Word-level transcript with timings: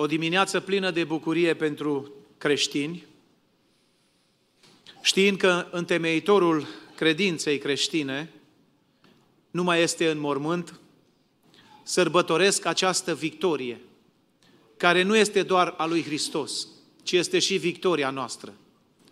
o 0.00 0.06
dimineață 0.06 0.60
plină 0.60 0.90
de 0.90 1.04
bucurie 1.04 1.54
pentru 1.54 2.12
creștini, 2.38 3.06
știind 5.00 5.38
că 5.38 5.68
întemeitorul 5.70 6.66
credinței 6.94 7.58
creștine 7.58 8.32
nu 9.50 9.62
mai 9.62 9.82
este 9.82 10.10
în 10.10 10.18
mormânt, 10.18 10.80
sărbătoresc 11.82 12.64
această 12.64 13.14
victorie, 13.14 13.80
care 14.76 15.02
nu 15.02 15.16
este 15.16 15.42
doar 15.42 15.74
a 15.76 15.86
lui 15.86 16.02
Hristos, 16.02 16.66
ci 17.02 17.12
este 17.12 17.38
și 17.38 17.56
victoria 17.56 18.10
noastră. 18.10 18.54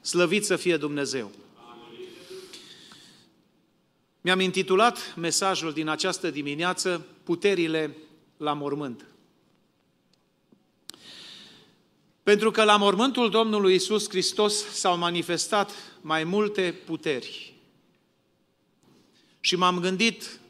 Slăvit 0.00 0.44
să 0.44 0.56
fie 0.56 0.76
Dumnezeu! 0.76 1.30
Mi-am 4.20 4.40
intitulat 4.40 5.14
mesajul 5.16 5.72
din 5.72 5.88
această 5.88 6.30
dimineață 6.30 7.06
Puterile 7.24 7.96
la 8.36 8.52
mormânt. 8.52 9.04
Pentru 12.28 12.50
că 12.50 12.64
la 12.64 12.76
mormântul 12.76 13.30
Domnului 13.30 13.74
Isus 13.74 14.08
Hristos 14.08 14.64
s-au 14.64 14.96
manifestat 14.96 15.70
mai 16.00 16.24
multe 16.24 16.74
puteri. 16.84 17.54
Și 19.40 19.56
m-am 19.56 19.80
gândit 19.80 20.40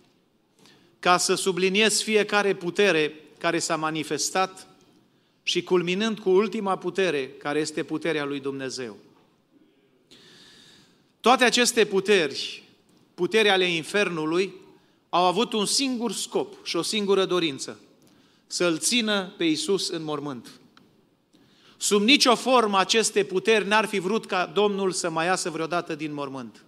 ca 0.99 1.17
să 1.17 1.35
subliniez 1.35 2.03
fiecare 2.03 2.55
putere 2.55 3.15
care 3.39 3.59
s-a 3.59 3.77
manifestat 3.77 4.67
și 5.43 5.63
culminând 5.63 6.19
cu 6.19 6.31
ultima 6.31 6.77
putere, 6.77 7.29
care 7.29 7.59
este 7.59 7.83
puterea 7.83 8.25
lui 8.25 8.41
Dumnezeu. 8.41 8.97
Toate 11.21 11.45
aceste 11.45 11.85
puteri, 11.85 12.63
puterea 13.15 13.53
ale 13.53 13.65
infernului, 13.65 14.53
au 15.09 15.25
avut 15.25 15.53
un 15.53 15.67
singur 15.67 16.13
scop 16.13 16.67
și 16.67 16.77
o 16.77 16.83
singură 16.83 17.25
dorință, 17.25 17.81
să-L 18.47 18.79
țină 18.79 19.35
pe 19.37 19.45
Isus 19.45 19.89
în 19.89 20.03
mormânt. 20.03 20.49
Sub 21.81 22.03
nicio 22.03 22.35
formă 22.35 22.79
aceste 22.79 23.25
puteri 23.25 23.67
n-ar 23.67 23.87
fi 23.87 23.99
vrut 23.99 24.27
ca 24.27 24.47
Domnul 24.47 24.93
să 24.93 25.11
mai 25.11 25.27
iasă 25.27 25.51
vreodată 25.51 25.95
din 25.95 26.13
mormânt. 26.13 26.65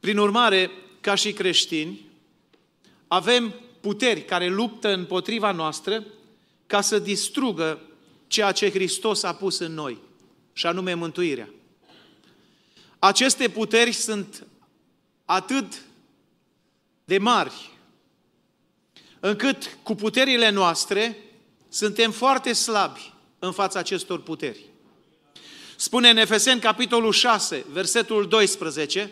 Prin 0.00 0.18
urmare, 0.18 0.70
ca 1.00 1.14
și 1.14 1.32
creștini, 1.32 2.00
avem 3.06 3.54
puteri 3.80 4.24
care 4.24 4.48
luptă 4.48 4.88
împotriva 4.88 5.52
noastră 5.52 6.04
ca 6.66 6.80
să 6.80 6.98
distrugă 6.98 7.80
ceea 8.26 8.52
ce 8.52 8.70
Hristos 8.70 9.22
a 9.22 9.34
pus 9.34 9.58
în 9.58 9.74
noi, 9.74 9.98
și 10.52 10.66
anume 10.66 10.94
mântuirea. 10.94 11.48
Aceste 12.98 13.48
puteri 13.48 13.92
sunt 13.92 14.46
atât 15.24 15.82
de 17.04 17.18
mari, 17.18 17.70
încât 19.20 19.78
cu 19.82 19.94
puterile 19.94 20.50
noastre 20.50 21.23
suntem 21.74 22.10
foarte 22.10 22.52
slabi 22.52 23.12
în 23.38 23.52
fața 23.52 23.78
acestor 23.78 24.20
puteri. 24.20 24.60
Spune 25.76 26.10
în 26.10 26.16
Efeseni, 26.16 26.60
capitolul 26.60 27.12
6, 27.12 27.64
versetul 27.72 28.28
12, 28.28 29.10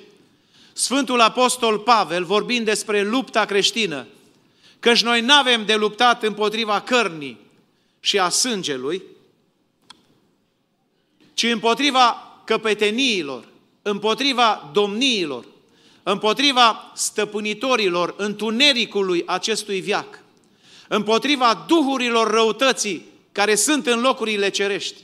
Sfântul 0.72 1.20
Apostol 1.20 1.78
Pavel, 1.78 2.24
vorbind 2.24 2.64
despre 2.64 3.02
lupta 3.02 3.44
creștină, 3.44 4.06
căci 4.80 5.02
noi 5.02 5.20
nu 5.20 5.32
avem 5.32 5.64
de 5.64 5.74
luptat 5.74 6.22
împotriva 6.22 6.80
cărnii 6.80 7.40
și 8.00 8.18
a 8.18 8.28
sângelui, 8.28 9.02
ci 11.34 11.42
împotriva 11.42 12.40
căpeteniilor, 12.44 13.48
împotriva 13.82 14.70
domniilor, 14.72 15.44
împotriva 16.02 16.92
stăpânitorilor 16.94 18.14
întunericului 18.16 19.22
acestui 19.26 19.80
viac, 19.80 20.21
împotriva 20.94 21.64
duhurilor 21.66 22.30
răutății 22.30 23.06
care 23.32 23.54
sunt 23.54 23.86
în 23.86 24.00
locurile 24.00 24.48
cerești. 24.48 25.00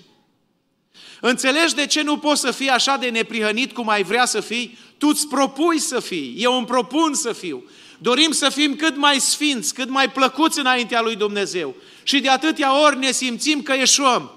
Înțelegi 1.20 1.74
de 1.74 1.86
ce 1.86 2.02
nu 2.02 2.18
poți 2.18 2.40
să 2.40 2.50
fii 2.50 2.68
așa 2.68 2.96
de 2.96 3.08
neprihănit 3.08 3.72
cum 3.72 3.88
ai 3.88 4.02
vrea 4.02 4.24
să 4.24 4.40
fii? 4.40 4.78
Tu 4.98 5.08
îți 5.08 5.28
propui 5.28 5.78
să 5.78 6.00
fii, 6.00 6.34
eu 6.38 6.56
îmi 6.56 6.66
propun 6.66 7.14
să 7.14 7.32
fiu. 7.32 7.64
Dorim 7.98 8.30
să 8.30 8.48
fim 8.48 8.76
cât 8.76 8.96
mai 8.96 9.20
sfinți, 9.20 9.74
cât 9.74 9.88
mai 9.88 10.10
plăcuți 10.10 10.58
înaintea 10.58 11.00
lui 11.00 11.16
Dumnezeu. 11.16 11.74
Și 12.02 12.20
de 12.20 12.28
atâtea 12.28 12.82
ori 12.82 12.98
ne 12.98 13.12
simțim 13.12 13.62
că 13.62 13.72
eșuăm. 13.72 14.32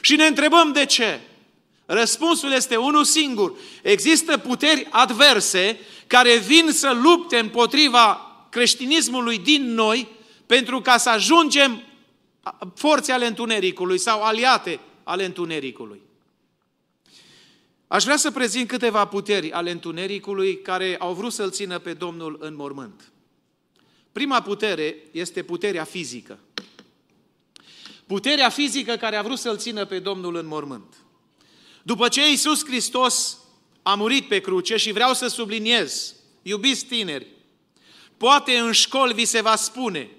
Și 0.00 0.16
ne 0.16 0.26
întrebăm 0.26 0.72
de 0.72 0.84
ce. 0.84 1.20
Răspunsul 1.86 2.52
este 2.52 2.76
unul 2.76 3.04
singur. 3.04 3.52
Există 3.82 4.36
puteri 4.38 4.86
adverse 4.90 5.80
care 6.06 6.36
vin 6.36 6.70
să 6.70 6.98
lupte 7.02 7.38
împotriva 7.38 8.20
creștinismului 8.50 9.38
din 9.38 9.74
noi 9.74 10.16
pentru 10.48 10.80
ca 10.80 10.96
să 10.96 11.08
ajungem 11.08 11.82
forțe 12.74 13.12
ale 13.12 13.26
întunericului 13.26 13.98
sau 13.98 14.22
aliate 14.22 14.80
ale 15.02 15.24
întunericului. 15.24 16.00
Aș 17.86 18.04
vrea 18.04 18.16
să 18.16 18.30
prezint 18.30 18.68
câteva 18.68 19.04
puteri 19.04 19.52
ale 19.52 19.70
întunericului 19.70 20.62
care 20.62 20.96
au 20.98 21.12
vrut 21.12 21.32
să-L 21.32 21.50
țină 21.50 21.78
pe 21.78 21.92
Domnul 21.92 22.36
în 22.40 22.54
mormânt. 22.54 23.12
Prima 24.12 24.42
putere 24.42 24.96
este 25.10 25.42
puterea 25.42 25.84
fizică. 25.84 26.38
Puterea 28.06 28.48
fizică 28.48 28.96
care 28.96 29.16
a 29.16 29.22
vrut 29.22 29.38
să-L 29.38 29.56
țină 29.56 29.84
pe 29.84 29.98
Domnul 29.98 30.36
în 30.36 30.46
mormânt. 30.46 30.94
După 31.82 32.08
ce 32.08 32.28
Iisus 32.28 32.64
Hristos 32.64 33.38
a 33.82 33.94
murit 33.94 34.28
pe 34.28 34.40
cruce 34.40 34.76
și 34.76 34.92
vreau 34.92 35.14
să 35.14 35.26
subliniez, 35.26 36.14
iubiți 36.42 36.84
tineri, 36.84 37.26
poate 38.16 38.58
în 38.58 38.72
școli 38.72 39.14
vi 39.14 39.24
se 39.24 39.40
va 39.40 39.56
spune 39.56 40.10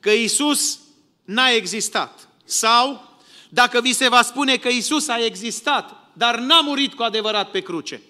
că 0.00 0.10
Iisus 0.10 0.78
n-a 1.24 1.48
existat. 1.48 2.28
Sau, 2.44 3.18
dacă 3.48 3.80
vi 3.80 3.92
se 3.92 4.08
va 4.08 4.22
spune 4.22 4.56
că 4.56 4.68
Iisus 4.68 5.08
a 5.08 5.24
existat, 5.24 6.10
dar 6.12 6.38
n-a 6.38 6.60
murit 6.60 6.94
cu 6.94 7.02
adevărat 7.02 7.50
pe 7.50 7.60
cruce, 7.60 8.02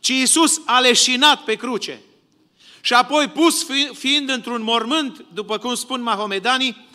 ci 0.00 0.08
Iisus 0.08 0.60
a 0.64 0.80
leșinat 0.80 1.44
pe 1.44 1.54
cruce. 1.54 2.00
Și 2.80 2.92
apoi, 2.92 3.28
pus 3.28 3.66
fiind 3.92 4.28
într-un 4.28 4.62
mormânt, 4.62 5.24
după 5.34 5.58
cum 5.58 5.74
spun 5.74 6.02
mahomedanii, 6.02 6.88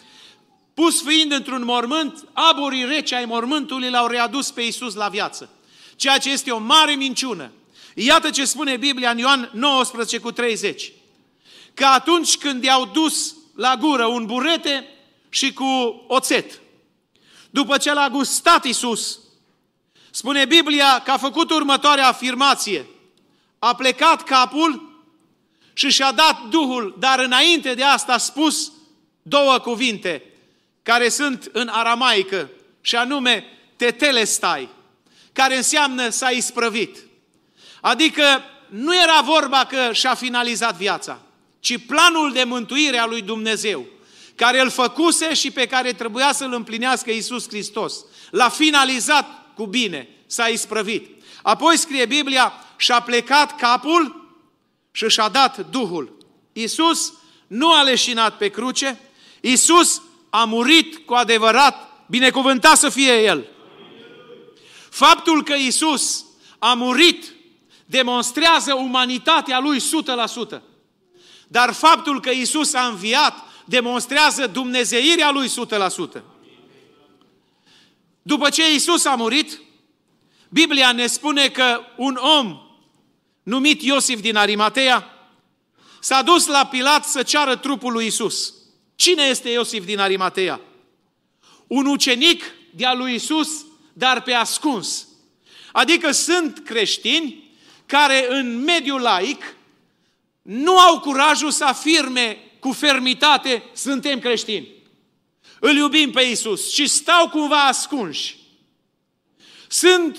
pus 0.73 1.01
fiind 1.03 1.31
într-un 1.31 1.63
mormânt, 1.63 2.27
aburii 2.33 2.85
rece 2.85 3.15
ai 3.15 3.25
mormântului 3.25 3.89
l-au 3.89 4.07
readus 4.07 4.51
pe 4.51 4.61
Iisus 4.61 4.93
la 4.93 5.07
viață. 5.07 5.49
Ceea 5.95 6.17
ce 6.17 6.31
este 6.31 6.51
o 6.51 6.57
mare 6.57 6.93
minciună. 6.93 7.51
Iată 7.93 8.29
ce 8.29 8.45
spune 8.45 8.77
Biblia 8.77 9.09
în 9.09 9.17
Ioan 9.17 9.49
19 9.53 10.17
cu 10.17 10.31
30. 10.31 10.91
Că 11.73 11.85
atunci 11.85 12.37
când 12.37 12.63
i-au 12.63 12.85
dus 12.85 13.35
la 13.55 13.75
gură 13.75 14.05
un 14.05 14.25
burete 14.25 14.87
și 15.29 15.53
cu 15.53 16.05
oțet, 16.07 16.61
după 17.49 17.77
ce 17.77 17.93
l-a 17.93 18.09
gustat 18.09 18.65
Iisus, 18.65 19.19
spune 20.11 20.45
Biblia 20.45 21.01
că 21.03 21.11
a 21.11 21.17
făcut 21.17 21.49
următoarea 21.51 22.07
afirmație. 22.07 22.85
A 23.59 23.75
plecat 23.75 24.23
capul 24.23 25.03
și 25.73 25.89
și-a 25.89 26.11
dat 26.11 26.41
Duhul, 26.49 26.95
dar 26.99 27.19
înainte 27.19 27.73
de 27.73 27.83
asta 27.83 28.13
a 28.13 28.17
spus 28.17 28.71
două 29.21 29.57
cuvinte 29.57 30.23
care 30.83 31.09
sunt 31.09 31.49
în 31.51 31.67
aramaică 31.67 32.49
și 32.81 32.95
anume 32.95 33.45
tetelestai, 33.75 34.69
care 35.33 35.55
înseamnă 35.55 36.09
s-a 36.09 36.29
isprăvit. 36.29 36.97
Adică 37.81 38.23
nu 38.69 38.95
era 38.95 39.21
vorba 39.21 39.65
că 39.65 39.93
și-a 39.93 40.13
finalizat 40.13 40.75
viața, 40.75 41.19
ci 41.65 41.77
planul 41.77 42.31
de 42.31 42.43
mântuire 42.43 42.97
a 42.97 43.05
lui 43.05 43.21
Dumnezeu, 43.21 43.85
care 44.35 44.61
îl 44.61 44.69
făcuse 44.69 45.33
și 45.33 45.51
pe 45.51 45.65
care 45.67 45.93
trebuia 45.93 46.31
să-l 46.33 46.53
împlinească 46.53 47.11
Iisus 47.11 47.47
Hristos. 47.47 48.05
L-a 48.29 48.49
finalizat 48.49 49.53
cu 49.55 49.65
bine, 49.65 50.09
s-a 50.25 50.47
isprăvit. 50.47 51.23
Apoi 51.41 51.77
scrie 51.77 52.05
Biblia, 52.05 52.53
și-a 52.77 52.99
plecat 52.99 53.55
capul 53.55 54.33
și 54.91 55.09
și-a 55.09 55.29
dat 55.29 55.69
Duhul. 55.69 56.17
Iisus 56.53 57.13
nu 57.47 57.71
a 57.71 57.81
leșinat 57.81 58.37
pe 58.37 58.47
cruce, 58.47 58.99
Iisus 59.41 60.01
a 60.29 60.43
murit 60.43 60.97
cu 61.05 61.13
adevărat, 61.13 62.05
binecuvântat 62.07 62.77
să 62.77 62.89
fie 62.89 63.21
El. 63.21 63.47
Faptul 64.89 65.43
că 65.43 65.53
Iisus 65.53 66.25
a 66.59 66.73
murit 66.73 67.33
demonstrează 67.85 68.73
umanitatea 68.73 69.59
Lui 69.59 69.79
100%. 70.59 70.61
Dar 71.55 71.73
faptul 71.73 72.19
că 72.19 72.31
Iisus 72.31 72.73
a 72.73 72.87
înviat 72.87 73.33
demonstrează 73.65 74.47
dumnezeirea 74.47 75.31
Lui 75.31 75.51
100%. 76.17 76.21
După 78.21 78.49
ce 78.49 78.71
Iisus 78.71 79.05
a 79.05 79.15
murit, 79.15 79.61
Biblia 80.49 80.91
ne 80.91 81.07
spune 81.07 81.49
că 81.49 81.81
un 81.97 82.15
om 82.15 82.59
numit 83.43 83.81
Iosif 83.81 84.21
din 84.21 84.35
Arimatea 84.35 85.09
s-a 85.99 86.21
dus 86.21 86.45
la 86.45 86.65
Pilat 86.65 87.05
să 87.05 87.23
ceară 87.23 87.55
trupul 87.55 87.91
lui 87.91 88.05
Isus. 88.05 88.53
Cine 88.95 89.23
este 89.23 89.49
Iosif 89.49 89.85
din 89.85 89.99
Arimatea? 89.99 90.61
Un 91.67 91.85
ucenic 91.85 92.43
de-a 92.73 92.93
lui 92.93 93.13
Isus, 93.13 93.65
dar 93.93 94.21
pe 94.21 94.33
ascuns. 94.33 95.07
Adică 95.71 96.11
sunt 96.11 96.59
creștini 96.65 97.51
care 97.85 98.25
în 98.29 98.63
mediul 98.63 99.01
laic 99.01 99.55
nu 100.45 100.79
au 100.79 100.99
curajul 100.99 101.51
să 101.51 101.63
afirme 101.63 102.37
cu 102.59 102.71
fermitate, 102.71 103.63
suntem 103.73 104.19
creștini. 104.19 104.67
Îl 105.59 105.75
iubim 105.75 106.11
pe 106.11 106.21
Isus 106.21 106.73
și 106.73 106.87
stau 106.87 107.29
cumva 107.29 107.63
ascunși. 107.63 108.37
Sunt 109.67 110.17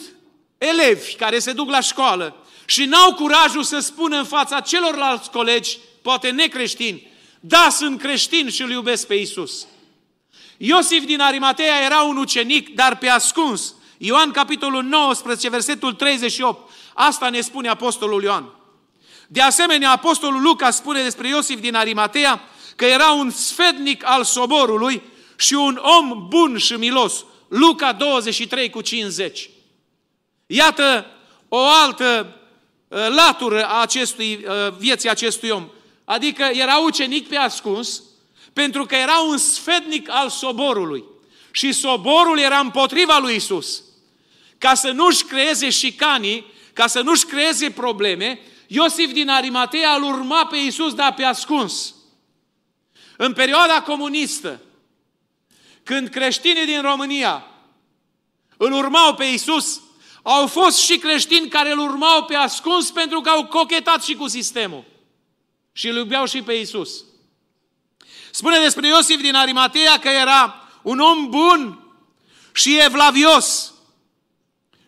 elevi 0.58 1.14
care 1.14 1.38
se 1.38 1.52
duc 1.52 1.68
la 1.68 1.80
școală 1.80 2.46
și 2.64 2.84
n-au 2.84 3.14
curajul 3.14 3.62
să 3.62 3.78
spună 3.78 4.16
în 4.16 4.24
fața 4.24 4.60
celorlalți 4.60 5.30
colegi, 5.30 5.78
poate 6.02 6.30
necreștini, 6.30 7.10
da, 7.40 7.68
sunt 7.70 8.00
creștin 8.00 8.50
și 8.50 8.62
îl 8.62 8.70
iubesc 8.70 9.06
pe 9.06 9.14
Isus. 9.14 9.66
Iosif 10.56 11.04
din 11.04 11.20
Arimatea 11.20 11.84
era 11.84 12.02
un 12.02 12.16
ucenic, 12.16 12.74
dar 12.74 12.98
pe 12.98 13.08
ascuns. 13.08 13.74
Ioan, 13.98 14.30
capitolul 14.30 14.82
19, 14.82 15.48
versetul 15.48 15.92
38. 15.92 16.70
Asta 16.94 17.28
ne 17.28 17.40
spune 17.40 17.68
Apostolul 17.68 18.22
Ioan. 18.22 18.55
De 19.26 19.40
asemenea, 19.40 19.90
Apostolul 19.90 20.42
Luca 20.42 20.70
spune 20.70 21.02
despre 21.02 21.28
Iosif 21.28 21.60
din 21.60 21.74
Arimatea 21.74 22.40
că 22.76 22.84
era 22.84 23.10
un 23.10 23.30
sfednic 23.30 24.02
al 24.04 24.24
soborului 24.24 25.02
și 25.36 25.54
un 25.54 25.80
om 25.82 26.26
bun 26.28 26.58
și 26.58 26.72
milos. 26.72 27.24
Luca 27.48 27.92
23 27.92 28.70
cu 28.70 28.80
50. 28.80 29.50
Iată 30.46 31.06
o 31.48 31.58
altă 31.58 32.36
uh, 32.88 33.06
latură 33.08 33.64
a 33.64 33.80
acestui, 33.80 34.44
uh, 34.46 34.76
vieții 34.78 35.08
acestui 35.08 35.48
om. 35.48 35.68
Adică 36.04 36.42
era 36.52 36.76
ucenic 36.76 37.28
pe 37.28 37.36
ascuns, 37.36 38.02
pentru 38.52 38.84
că 38.84 38.94
era 38.94 39.18
un 39.18 39.36
sfednic 39.36 40.08
al 40.10 40.28
soborului. 40.28 41.04
Și 41.50 41.72
soborul 41.72 42.38
era 42.38 42.58
împotriva 42.58 43.18
lui 43.18 43.34
Isus. 43.34 43.82
Ca 44.58 44.74
să 44.74 44.90
nu-și 44.90 45.24
creeze 45.24 45.70
șicanii, 45.70 46.52
ca 46.72 46.86
să 46.86 47.00
nu-și 47.00 47.24
creeze 47.24 47.70
probleme, 47.70 48.40
Iosif 48.66 49.12
din 49.12 49.28
Arimatea 49.28 49.94
îl 49.94 50.02
urma 50.02 50.46
pe 50.46 50.56
Isus, 50.56 50.94
dar 50.94 51.14
pe 51.14 51.22
ascuns. 51.22 51.94
În 53.16 53.32
perioada 53.32 53.82
comunistă, 53.82 54.60
când 55.82 56.08
creștinii 56.08 56.64
din 56.64 56.80
România 56.80 57.46
îl 58.56 58.72
urmau 58.72 59.14
pe 59.14 59.24
Isus, 59.24 59.80
au 60.22 60.46
fost 60.46 60.78
și 60.78 60.98
creștini 60.98 61.48
care 61.48 61.72
îl 61.72 61.78
urmau 61.78 62.24
pe 62.24 62.34
ascuns 62.34 62.90
pentru 62.90 63.20
că 63.20 63.28
au 63.28 63.46
cochetat 63.46 64.04
și 64.04 64.14
cu 64.14 64.28
sistemul. 64.28 64.84
Și 65.72 65.88
îl 65.88 65.96
iubeau 65.96 66.26
și 66.26 66.42
pe 66.42 66.52
Isus. 66.52 67.04
Spune 68.30 68.58
despre 68.58 68.88
Iosif 68.88 69.20
din 69.20 69.34
Arimatea 69.34 69.98
că 69.98 70.08
era 70.08 70.68
un 70.82 70.98
om 70.98 71.30
bun 71.30 71.86
și 72.52 72.78
evlavios. 72.80 73.72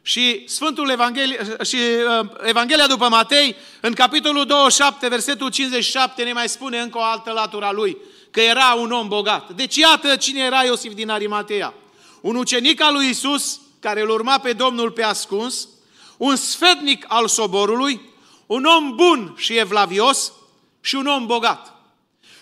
Și 0.08 0.42
Sfântul 0.46 0.90
Evanghelie, 0.90 1.56
și 1.64 1.76
uh, 1.76 2.28
Evanghelia 2.42 2.86
după 2.86 3.08
Matei, 3.08 3.56
în 3.80 3.92
capitolul 3.92 4.46
27, 4.46 5.08
versetul 5.08 5.50
57, 5.50 6.22
ne 6.22 6.32
mai 6.32 6.48
spune 6.48 6.78
încă 6.78 6.98
o 6.98 7.02
altă 7.02 7.30
latură 7.30 7.64
a 7.64 7.72
lui, 7.72 7.96
că 8.30 8.40
era 8.40 8.74
un 8.74 8.90
om 8.90 9.08
bogat. 9.08 9.50
Deci 9.50 9.76
iată 9.76 10.16
cine 10.16 10.40
era 10.40 10.64
Iosif 10.64 10.92
din 10.92 11.10
Arimatea. 11.10 11.74
Un 12.20 12.36
ucenic 12.36 12.82
al 12.82 12.92
lui 12.92 13.08
Isus, 13.08 13.60
care 13.80 14.00
îl 14.00 14.08
urma 14.08 14.38
pe 14.38 14.52
Domnul 14.52 14.90
pe 14.90 15.02
ascuns, 15.02 15.68
un 16.16 16.36
sfetnic 16.36 17.04
al 17.08 17.28
soborului, 17.28 18.00
un 18.46 18.64
om 18.64 18.94
bun 18.96 19.34
și 19.36 19.56
evlavios 19.56 20.32
și 20.80 20.94
un 20.94 21.06
om 21.06 21.26
bogat. 21.26 21.74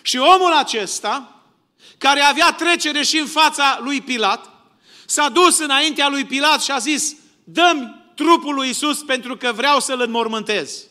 Și 0.01 0.17
omul 0.17 0.51
acesta, 0.51 1.41
care 1.97 2.19
avea 2.19 2.51
trecere 2.51 3.03
și 3.03 3.17
în 3.17 3.27
fața 3.27 3.79
lui 3.83 4.01
Pilat, 4.01 4.49
s-a 5.05 5.29
dus 5.29 5.59
înaintea 5.59 6.07
lui 6.07 6.25
Pilat 6.25 6.61
și 6.63 6.71
a 6.71 6.77
zis, 6.77 7.15
dăm 7.49 8.05
trupul 8.15 8.53
lui 8.53 8.69
Isus 8.69 9.03
pentru 9.03 9.37
că 9.37 9.51
vreau 9.51 9.79
să-l 9.79 10.01
înmormântez. 10.01 10.83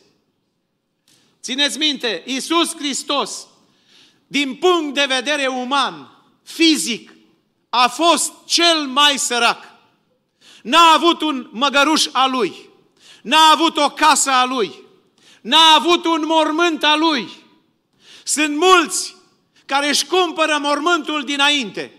Țineți 1.42 1.78
minte, 1.78 2.22
Isus 2.26 2.76
Hristos, 2.76 3.46
din 4.26 4.54
punct 4.54 4.94
de 4.94 5.04
vedere 5.08 5.46
uman, 5.46 6.24
fizic, 6.42 7.12
a 7.68 7.88
fost 7.88 8.32
cel 8.46 8.86
mai 8.86 9.18
sărac. 9.18 9.64
N-a 10.62 10.92
avut 10.94 11.20
un 11.20 11.48
măgăruș 11.52 12.06
a 12.12 12.26
lui, 12.26 12.68
n-a 13.22 13.50
avut 13.52 13.76
o 13.76 13.90
casă 13.90 14.30
a 14.30 14.44
lui, 14.44 14.74
n-a 15.40 15.74
avut 15.74 16.04
un 16.04 16.22
mormânt 16.26 16.84
a 16.84 16.96
lui, 16.96 17.28
sunt 18.24 18.56
mulți 18.56 19.14
care 19.66 19.88
își 19.88 20.06
cumpără 20.06 20.58
mormântul 20.60 21.24
dinainte. 21.24 21.92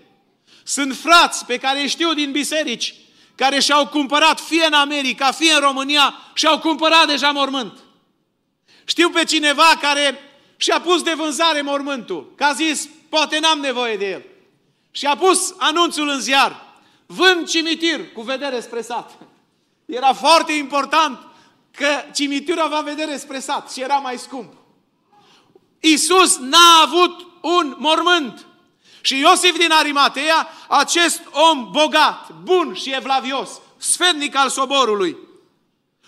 Sunt 0.64 0.96
frați 0.96 1.46
pe 1.46 1.58
care 1.58 1.88
știu 1.88 2.14
din 2.14 2.32
biserici, 2.32 2.96
care 3.38 3.60
și-au 3.60 3.88
cumpărat 3.88 4.40
fie 4.40 4.66
în 4.66 4.74
America, 4.74 5.32
fie 5.32 5.54
în 5.54 5.60
România, 5.60 6.14
și-au 6.34 6.60
cumpărat 6.60 7.08
deja 7.08 7.32
mormânt. 7.32 7.80
Știu 8.86 9.10
pe 9.10 9.24
cineva 9.24 9.78
care 9.82 10.20
și-a 10.58 10.82
pus 10.82 11.02
de 11.02 11.14
vânzare 11.14 11.62
mormântul, 11.62 12.34
că 12.36 12.44
a 12.44 12.54
zis, 12.54 12.90
poate 13.10 13.40
n-am 13.40 13.60
nevoie 13.60 13.98
de 13.98 14.10
el. 14.10 14.24
Și 14.92 15.06
a 15.06 15.16
pus 15.16 15.54
anunțul 15.58 16.10
în 16.10 16.20
ziar, 16.20 16.66
vând 17.06 17.48
cimitir 17.48 18.12
cu 18.12 18.22
vedere 18.22 18.60
spre 18.60 18.82
sat. 18.82 19.12
Era 19.86 20.14
foarte 20.14 20.52
important 20.52 21.20
că 21.72 21.88
cimitirul 22.14 22.62
avea 22.62 22.82
vedere 22.82 23.18
spre 23.18 23.40
sat 23.40 23.72
și 23.72 23.82
era 23.82 23.96
mai 23.96 24.18
scump. 24.18 24.54
Isus 25.80 26.38
n-a 26.38 26.82
avut 26.84 27.28
un 27.42 27.76
mormânt. 27.78 28.46
Și 29.02 29.20
Iosif 29.20 29.58
din 29.58 29.72
Arimatea, 29.72 30.48
acest 30.68 31.22
om 31.32 31.72
bogat, 31.72 32.32
bun 32.44 32.74
și 32.74 32.94
evlavios, 32.94 33.50
sfetnic 33.78 34.36
al 34.36 34.50
soborului, 34.50 35.18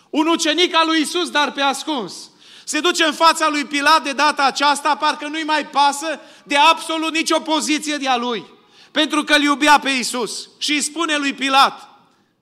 un 0.09 0.27
ucenic 0.27 0.75
al 0.75 0.87
lui 0.87 1.01
Isus, 1.01 1.29
dar 1.29 1.51
pe 1.51 1.61
ascuns, 1.61 2.29
se 2.63 2.79
duce 2.79 3.03
în 3.03 3.13
fața 3.13 3.49
lui 3.49 3.65
Pilat 3.65 4.03
de 4.03 4.11
data 4.11 4.43
aceasta, 4.43 4.95
parcă 4.95 5.27
nu-i 5.27 5.43
mai 5.43 5.67
pasă 5.67 6.19
de 6.43 6.55
absolut 6.55 7.13
nicio 7.13 7.39
poziție 7.39 7.97
de 7.97 8.07
a 8.07 8.17
lui. 8.17 8.45
Pentru 8.91 9.23
că 9.23 9.33
îl 9.33 9.41
iubea 9.41 9.79
pe 9.79 9.89
Isus. 9.89 10.49
Și 10.57 10.71
îi 10.71 10.81
spune 10.81 11.17
lui 11.17 11.33
Pilat, 11.33 11.89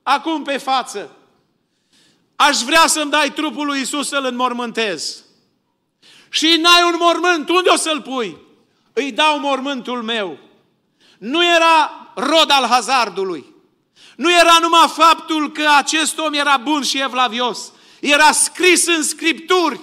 acum 0.02 0.42
pe 0.42 0.56
față, 0.56 1.16
aș 2.36 2.58
vrea 2.58 2.86
să-mi 2.86 3.10
dai 3.10 3.32
trupul 3.32 3.66
lui 3.66 3.80
Isus 3.80 4.08
să-l 4.08 4.24
înmormântez 4.24 5.22
și 6.30 6.58
n-ai 6.60 6.82
un 6.92 6.94
mormânt, 6.98 7.48
unde 7.48 7.68
o 7.68 7.76
să-l 7.76 8.02
pui? 8.02 8.36
Îi 8.98 9.12
dau 9.12 9.38
mormântul 9.38 10.02
meu. 10.02 10.38
Nu 11.18 11.44
era 11.44 12.10
rod 12.14 12.50
al 12.50 12.66
hazardului. 12.66 13.44
Nu 14.16 14.32
era 14.32 14.58
numai 14.60 14.92
faptul 14.96 15.52
că 15.52 15.68
acest 15.76 16.18
om 16.18 16.32
era 16.32 16.56
bun 16.56 16.82
și 16.82 17.00
evlavios. 17.00 17.72
Era 18.00 18.32
scris 18.32 18.86
în 18.86 19.02
Scripturi 19.02 19.80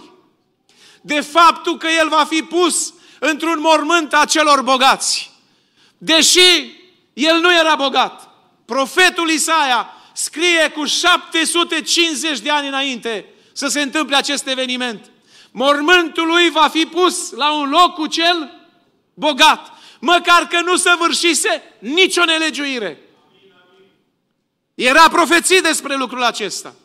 de 1.02 1.20
faptul 1.20 1.78
că 1.78 1.88
el 1.88 2.10
va 2.10 2.26
fi 2.30 2.42
pus 2.42 2.94
într-un 3.20 3.60
mormânt 3.60 4.14
a 4.14 4.26
celor 4.26 4.62
bogați. 4.62 5.32
Deși 5.98 6.76
el 7.14 7.40
nu 7.40 7.54
era 7.54 7.76
bogat. 7.76 8.30
Profetul 8.66 9.30
Isaia 9.30 9.94
scrie 10.14 10.70
cu 10.70 10.86
750 10.86 12.40
de 12.40 12.50
ani 12.50 12.68
înainte 12.68 13.26
să 13.54 13.68
se 13.68 13.82
întâmple 13.82 14.16
acest 14.16 14.48
eveniment 14.48 15.10
mormântul 15.52 16.28
lui 16.28 16.50
va 16.50 16.68
fi 16.68 16.86
pus 16.86 17.32
la 17.32 17.54
un 17.54 17.70
loc 17.70 17.94
cu 17.94 18.08
cel 18.08 18.65
bogat, 19.16 19.72
măcar 20.00 20.48
că 20.48 20.62
nu 20.62 20.76
săvârșise 20.76 21.64
nicio 21.80 22.26
nelegiuire. 22.26 23.00
Era 24.76 25.10
profeții 25.10 25.62
despre 25.62 25.96
lucrul 25.96 26.24
acesta. 26.24 26.76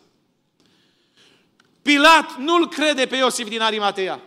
Pilat 1.82 2.36
nu-l 2.38 2.68
crede 2.68 3.06
pe 3.06 3.16
Iosif 3.16 3.48
din 3.48 3.60
Arimatea. 3.60 4.20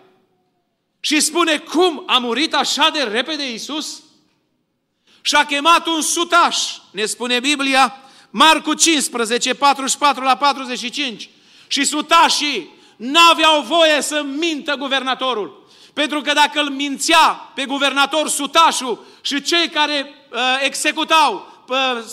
Și 1.00 1.19
spune, 1.19 1.57
cum 1.57 2.03
a 2.05 2.17
murit 2.17 2.53
așa 2.53 2.89
de 2.89 3.03
repede 3.03 3.50
Iisus? 3.50 4.03
Și-a 5.22 5.45
chemat 5.45 5.88
un 5.88 6.01
sutaș, 6.01 6.77
ne 6.91 7.05
spune 7.05 7.39
Biblia, 7.39 7.98
Marcu 8.29 8.74
15, 8.74 9.53
44 9.53 10.24
la 10.24 10.38
45. 10.38 11.29
Și 11.67 11.83
sutașii 11.83 12.69
n-aveau 12.95 13.62
voie 13.62 14.01
să 14.01 14.24
mintă 14.24 14.75
guvernatorul. 14.75 15.62
Pentru 15.93 16.21
că 16.21 16.33
dacă 16.33 16.59
îl 16.59 16.69
mințea 16.69 17.51
pe 17.55 17.65
guvernator 17.65 18.29
sutașul 18.29 19.05
și 19.21 19.41
cei 19.41 19.69
care 19.69 20.13
uh, 20.31 20.39
executau, 20.62 21.63
uh, 21.67 22.03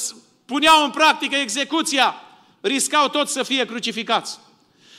puneau 0.44 0.84
în 0.84 0.90
practică 0.90 1.36
execuția, 1.36 2.14
riscau 2.60 3.08
tot 3.08 3.28
să 3.28 3.42
fie 3.42 3.64
crucificați. 3.64 4.38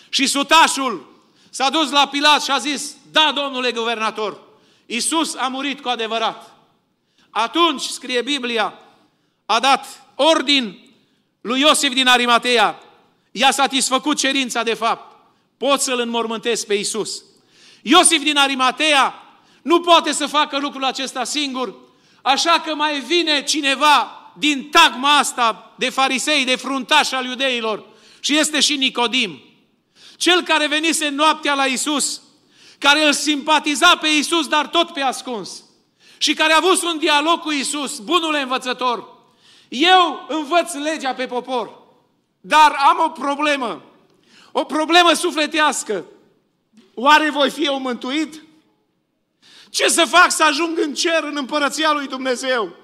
Și 0.10 0.28
sutașul 0.28 1.22
s-a 1.50 1.70
dus 1.70 1.90
la 1.90 2.08
Pilat 2.08 2.44
și 2.44 2.52
a 2.52 2.58
zis, 2.58 2.96
da, 3.12 3.32
domnule 3.36 3.72
guvernator, 3.72 4.40
Iisus 4.86 5.36
a 5.36 5.48
murit 5.48 5.82
cu 5.82 5.90
adevărat. 5.90 6.56
Atunci, 7.30 7.82
scrie 7.82 8.22
Biblia, 8.22 8.74
a 9.46 9.60
dat 9.60 10.04
ordin 10.16 10.80
lui 11.42 11.60
Iosif 11.60 11.94
din 11.94 12.08
Arimatea, 12.08 12.80
i-a 13.32 13.52
satisfăcut 13.52 14.18
cerința 14.18 14.64
de 14.64 14.74
fapt 14.74 15.12
pot 15.58 15.82
să-L 15.82 16.00
înmormântesc 16.00 16.66
pe 16.66 16.74
Isus. 16.74 17.24
Iosif 17.82 18.24
din 18.24 18.38
Arimatea 18.38 19.14
nu 19.62 19.80
poate 19.80 20.12
să 20.12 20.26
facă 20.26 20.58
lucrul 20.58 20.84
acesta 20.84 21.24
singur, 21.24 21.76
așa 22.22 22.62
că 22.66 22.76
mai 22.76 23.00
vine 23.00 23.44
cineva 23.44 24.16
din 24.38 24.70
tagma 24.70 25.18
asta 25.18 25.74
de 25.78 25.90
farisei, 25.90 26.46
de 26.46 26.56
fruntași 26.56 27.16
al 27.16 27.26
iudeilor 27.26 27.86
și 28.20 28.38
este 28.38 28.60
și 28.60 28.76
Nicodim. 28.76 29.42
Cel 30.16 30.42
care 30.42 30.68
venise 30.68 31.10
noaptea 31.10 31.54
la 31.54 31.66
Isus, 31.66 32.22
care 32.78 33.06
îl 33.06 33.14
simpatiza 33.14 33.96
pe 33.96 34.08
Isus, 34.08 34.48
dar 34.48 34.68
tot 34.68 34.90
pe 34.90 35.02
ascuns, 35.02 35.64
și 36.18 36.34
care 36.34 36.54
a 36.54 36.58
avut 36.58 36.84
un 36.84 36.98
dialog 36.98 37.40
cu 37.40 37.52
Isus, 37.52 38.00
bunul 38.00 38.36
învățător, 38.42 39.20
eu 39.70 40.26
învăț 40.28 40.74
legea 40.74 41.14
pe 41.14 41.26
popor, 41.26 41.80
dar 42.42 42.76
am 42.90 42.98
o 43.06 43.10
problemă, 43.10 43.84
o 44.52 44.64
problemă 44.64 45.14
sufletească. 45.14 46.06
Oare 47.04 47.30
voi 47.30 47.50
fi 47.50 47.66
eu 47.66 47.80
mântuit? 47.80 48.44
Ce 49.70 49.88
să 49.88 50.06
fac 50.06 50.32
să 50.32 50.44
ajung 50.44 50.80
în 50.80 50.94
cer, 50.94 51.24
în 51.24 51.36
împărăția 51.38 51.92
lui 51.92 52.08
Dumnezeu? 52.08 52.76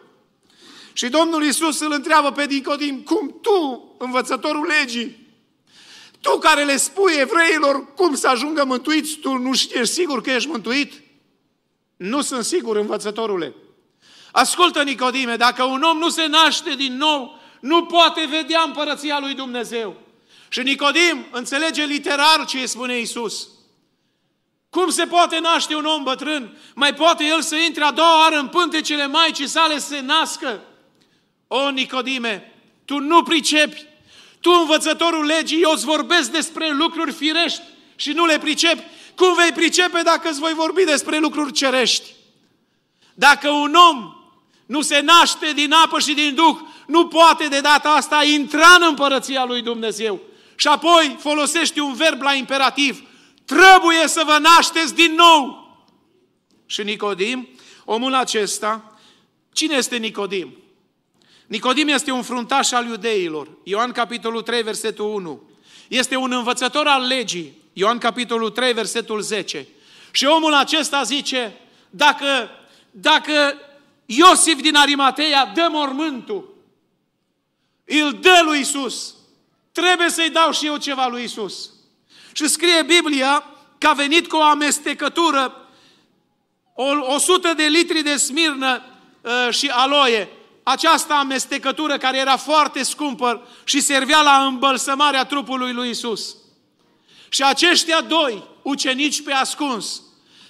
Și 0.94 1.08
Domnul 1.08 1.44
Isus 1.44 1.80
îl 1.80 1.92
întreabă 1.92 2.32
pe 2.32 2.46
Nicodim, 2.46 3.02
cum 3.02 3.40
tu, 3.42 3.96
învățătorul 3.98 4.66
legii, 4.66 5.28
tu 6.22 6.38
care 6.38 6.64
le 6.64 6.78
spui 6.78 7.14
evreilor 7.18 7.94
cum 7.94 8.16
să 8.16 8.28
ajungă 8.28 8.66
mântuiți, 8.66 9.16
tu 9.16 9.34
nu 9.34 9.54
știi 9.54 9.88
sigur 9.88 10.22
că 10.22 10.32
ești 10.32 10.50
mântuit? 10.50 10.94
Nu 11.98 12.22
sunt 12.22 12.44
sigur, 12.44 12.76
învățătorule. 12.76 13.54
Ascultă, 14.32 14.84
Nicodime, 14.84 15.36
dacă 15.36 15.64
un 15.64 15.82
om 15.82 15.98
nu 15.98 16.10
se 16.10 16.26
naște 16.26 16.76
din 16.76 16.98
nou, 16.98 17.40
nu 17.60 17.86
poate 17.86 18.28
vedea 18.30 18.62
împărăția 18.66 19.20
lui 19.20 19.34
Dumnezeu. 19.34 19.96
Și 20.50 20.62
Nicodim 20.62 21.26
înțelege 21.32 21.84
literar 21.84 22.46
ce 22.46 22.60
îi 22.60 22.68
spune 22.68 23.00
Isus. 23.00 23.48
Cum 24.70 24.90
se 24.90 25.06
poate 25.06 25.40
naște 25.40 25.76
un 25.76 25.86
om 25.86 26.04
bătrân? 26.04 26.58
Mai 26.76 26.94
poate 26.94 27.24
el 27.24 27.42
să 27.42 27.56
intre 27.56 27.84
a 27.84 27.92
doua 27.92 28.20
oară 28.20 28.36
în 28.40 28.48
pântecele 28.48 29.08
Maicii 29.08 29.48
sale 29.48 29.80
să 29.80 29.88
se 29.88 30.00
nască? 30.00 30.62
O, 31.48 31.70
Nicodime, 31.70 32.54
tu 32.86 33.00
nu 33.00 33.24
pricepi. 33.24 33.86
Tu, 34.42 34.52
învățătorul 34.52 35.26
legii, 35.26 35.62
eu 35.62 35.72
îți 35.72 35.86
vorbesc 35.86 36.32
despre 36.32 36.72
lucruri 36.72 37.12
firești 37.12 37.62
și 37.96 38.12
nu 38.12 38.26
le 38.26 38.38
pricepi. 38.38 38.84
Cum 39.16 39.36
vei 39.36 39.52
pricepe 39.52 40.02
dacă 40.02 40.30
îți 40.30 40.40
voi 40.40 40.54
vorbi 40.54 40.84
despre 40.84 41.18
lucruri 41.18 41.52
cerești? 41.52 42.14
Dacă 43.14 43.50
un 43.50 43.74
om 43.74 44.16
nu 44.66 44.82
se 44.82 45.00
naște 45.00 45.52
din 45.54 45.72
apă 45.72 46.00
și 46.00 46.14
din 46.14 46.36
Duh, 46.36 46.58
nu 46.88 47.08
poate 47.08 47.48
de 47.48 47.60
data 47.60 47.90
asta 47.90 48.24
intra 48.24 48.68
în 48.80 48.86
împărăția 48.88 49.46
lui 49.46 49.62
Dumnezeu. 49.62 50.20
Și 50.56 50.68
apoi 50.68 51.18
folosești 51.20 51.80
un 51.80 51.94
verb 51.94 52.22
la 52.22 52.34
imperativ. 52.34 53.07
Trebuie 53.48 54.08
să 54.08 54.24
vă 54.26 54.38
nașteți 54.38 54.96
din 54.96 55.14
nou. 55.14 55.68
Și 56.66 56.84
Nicodim, 56.84 57.48
omul 57.86 58.14
acesta, 58.14 59.00
cine 59.52 59.76
este 59.76 59.98
Nicodim? 59.98 60.58
Nicodim 61.48 61.88
este 61.88 62.12
un 62.12 62.22
fruntaș 62.22 62.72
al 62.72 62.86
iudeilor. 62.86 63.50
Ioan 63.64 63.92
capitolul 63.92 64.42
3, 64.42 64.64
versetul 64.64 65.06
1. 65.06 65.42
Este 65.88 66.16
un 66.16 66.32
învățător 66.32 66.88
al 66.88 67.08
legii. 67.08 67.58
Ioan 67.74 67.98
capitolul 67.98 68.50
3, 68.50 68.74
versetul 68.74 69.22
10. 69.22 69.68
Și 70.12 70.26
omul 70.26 70.54
acesta 70.54 71.04
zice, 71.04 71.58
dacă, 71.90 72.50
dacă 72.92 73.62
Iosif 74.06 74.62
din 74.62 74.76
Arimateia 74.76 75.52
dă 75.54 75.68
mormântul, 75.72 76.56
îl 77.86 78.18
dă 78.22 78.42
lui 78.44 78.60
Isus, 78.60 79.16
trebuie 79.72 80.10
să-i 80.10 80.30
dau 80.30 80.52
și 80.52 80.66
eu 80.66 80.78
ceva 80.78 81.08
lui 81.08 81.24
Isus. 81.24 81.70
Și 82.38 82.48
scrie 82.48 82.84
Biblia 82.84 83.44
că 83.78 83.88
a 83.88 83.94
venit 83.94 84.28
cu 84.28 84.36
o 84.36 84.42
amestecătură, 84.42 85.68
o, 86.76 87.14
100 87.14 87.54
de 87.54 87.64
litri 87.64 88.02
de 88.02 88.16
smirnă 88.16 88.84
uh, 89.22 89.54
și 89.54 89.68
aloie, 89.68 90.30
această 90.64 91.14
amestecătură 91.14 91.98
care 91.98 92.18
era 92.18 92.38
foarte 92.38 92.84
scumpă 92.84 93.48
și 93.64 93.80
servea 93.80 94.22
la 94.22 94.46
îmbălsămarea 94.46 95.26
trupului 95.26 95.74
lui 95.74 95.90
Isus. 95.90 96.36
Și 97.30 97.44
aceștia 97.44 98.02
doi, 98.02 98.44
ucenici 98.62 99.24
pe 99.24 99.34
ascuns, 99.34 100.02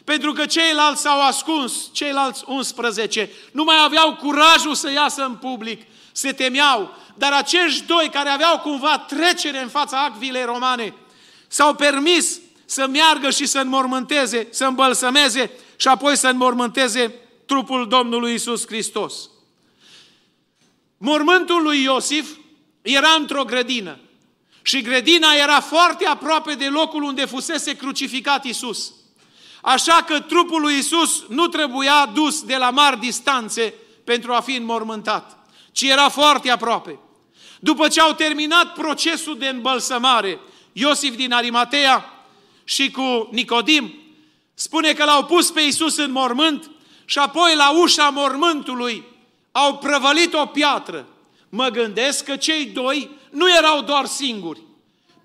pentru 0.03 0.31
că 0.31 0.45
ceilalți 0.45 1.01
s-au 1.01 1.21
ascuns, 1.21 1.89
ceilalți 1.91 2.43
11, 2.47 3.29
nu 3.51 3.63
mai 3.63 3.75
aveau 3.83 4.15
curajul 4.15 4.75
să 4.75 4.91
iasă 4.91 5.23
în 5.23 5.35
public, 5.35 5.81
se 6.11 6.31
temeau, 6.31 6.95
dar 7.15 7.33
acești 7.33 7.85
doi 7.85 8.09
care 8.13 8.29
aveau 8.29 8.59
cumva 8.59 8.97
trecere 8.97 9.61
în 9.61 9.69
fața 9.69 10.03
acvilei 10.03 10.43
romane, 10.43 10.93
s-au 11.47 11.75
permis 11.75 12.39
să 12.65 12.87
meargă 12.87 13.29
și 13.29 13.45
să 13.45 13.59
înmormânteze, 13.59 14.47
să 14.49 14.65
îmbălsămeze 14.65 15.51
și 15.75 15.87
apoi 15.87 16.17
să 16.17 16.27
înmormânteze 16.27 17.13
trupul 17.45 17.87
Domnului 17.87 18.33
Isus 18.33 18.65
Hristos. 18.65 19.29
Mormântul 20.97 21.63
lui 21.63 21.83
Iosif 21.83 22.29
era 22.81 23.09
într-o 23.09 23.43
grădină 23.43 23.99
și 24.61 24.81
grădina 24.81 25.33
era 25.33 25.59
foarte 25.59 26.05
aproape 26.05 26.53
de 26.53 26.67
locul 26.67 27.03
unde 27.03 27.25
fusese 27.25 27.75
crucificat 27.75 28.45
Isus. 28.45 28.93
Așa 29.61 30.03
că 30.07 30.19
trupul 30.19 30.61
lui 30.61 30.77
Isus 30.77 31.23
nu 31.27 31.47
trebuia 31.47 32.11
dus 32.13 32.43
de 32.43 32.55
la 32.55 32.69
mari 32.69 32.99
distanțe 32.99 33.73
pentru 34.03 34.33
a 34.33 34.39
fi 34.39 34.55
înmormântat, 34.55 35.37
ci 35.71 35.81
era 35.81 36.09
foarte 36.09 36.49
aproape. 36.49 36.99
După 37.59 37.87
ce 37.87 38.01
au 38.01 38.13
terminat 38.13 38.73
procesul 38.73 39.37
de 39.37 39.47
îmbălsămare, 39.47 40.39
Iosif 40.79 41.15
din 41.15 41.31
Arimatea 41.31 42.13
și 42.63 42.91
cu 42.91 43.29
Nicodim, 43.31 43.93
spune 44.53 44.93
că 44.93 45.03
l-au 45.03 45.25
pus 45.25 45.51
pe 45.51 45.61
Isus 45.61 45.97
în 45.97 46.11
mormânt 46.11 46.71
și 47.05 47.17
apoi 47.19 47.55
la 47.55 47.79
ușa 47.79 48.09
mormântului 48.09 49.03
au 49.51 49.77
prăvălit 49.77 50.33
o 50.33 50.45
piatră. 50.45 51.07
Mă 51.49 51.67
gândesc 51.67 52.23
că 52.23 52.35
cei 52.35 52.65
doi 52.65 53.09
nu 53.29 53.49
erau 53.49 53.81
doar 53.81 54.05
singuri. 54.05 54.61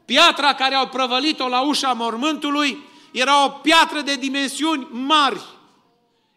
Piatra 0.04 0.54
care 0.54 0.74
au 0.74 0.88
prăvălit-o 0.88 1.48
la 1.48 1.60
ușa 1.60 1.92
mormântului 1.92 2.78
era 3.10 3.44
o 3.44 3.48
piatră 3.48 4.00
de 4.00 4.14
dimensiuni 4.14 4.86
mari. 4.90 5.40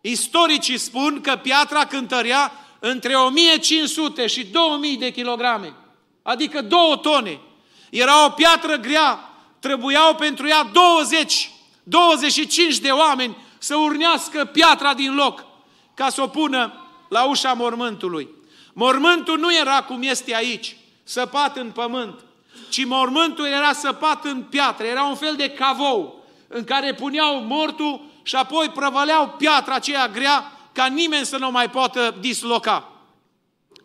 Istoricii 0.01 0.77
spun 0.77 1.21
că 1.21 1.35
piatra 1.35 1.85
cântărea 1.85 2.51
între 2.79 3.13
1500 3.13 4.27
și 4.27 4.45
2000 4.45 4.97
de 4.97 5.11
kilograme, 5.11 5.73
adică 6.23 6.61
două 6.61 6.95
tone. 6.95 7.39
Era 7.95 8.25
o 8.25 8.29
piatră 8.29 8.75
grea, 8.75 9.29
trebuiau 9.59 10.15
pentru 10.15 10.47
ea 10.47 10.63
20, 10.63 11.51
25 11.83 12.77
de 12.77 12.89
oameni 12.89 13.37
să 13.57 13.75
urnească 13.75 14.45
piatra 14.45 14.93
din 14.93 15.15
loc 15.15 15.45
ca 15.93 16.09
să 16.09 16.21
o 16.21 16.27
pună 16.27 16.73
la 17.09 17.23
ușa 17.23 17.53
mormântului. 17.53 18.29
Mormântul 18.73 19.39
nu 19.39 19.55
era 19.55 19.83
cum 19.83 20.01
este 20.01 20.35
aici, 20.35 20.77
săpat 21.03 21.57
în 21.57 21.71
pământ, 21.71 22.19
ci 22.69 22.85
mormântul 22.85 23.45
era 23.45 23.73
săpat 23.73 24.25
în 24.25 24.41
piatră, 24.41 24.85
era 24.85 25.03
un 25.03 25.15
fel 25.15 25.35
de 25.35 25.49
cavou 25.49 26.25
în 26.47 26.63
care 26.63 26.93
puneau 26.93 27.39
mortul 27.39 28.05
și 28.23 28.35
apoi 28.35 28.69
prăvăleau 28.69 29.35
piatra 29.37 29.75
aceea 29.75 30.07
grea 30.07 30.51
ca 30.71 30.85
nimeni 30.85 31.25
să 31.25 31.37
nu 31.37 31.51
mai 31.51 31.69
poată 31.69 32.15
disloca. 32.19 32.91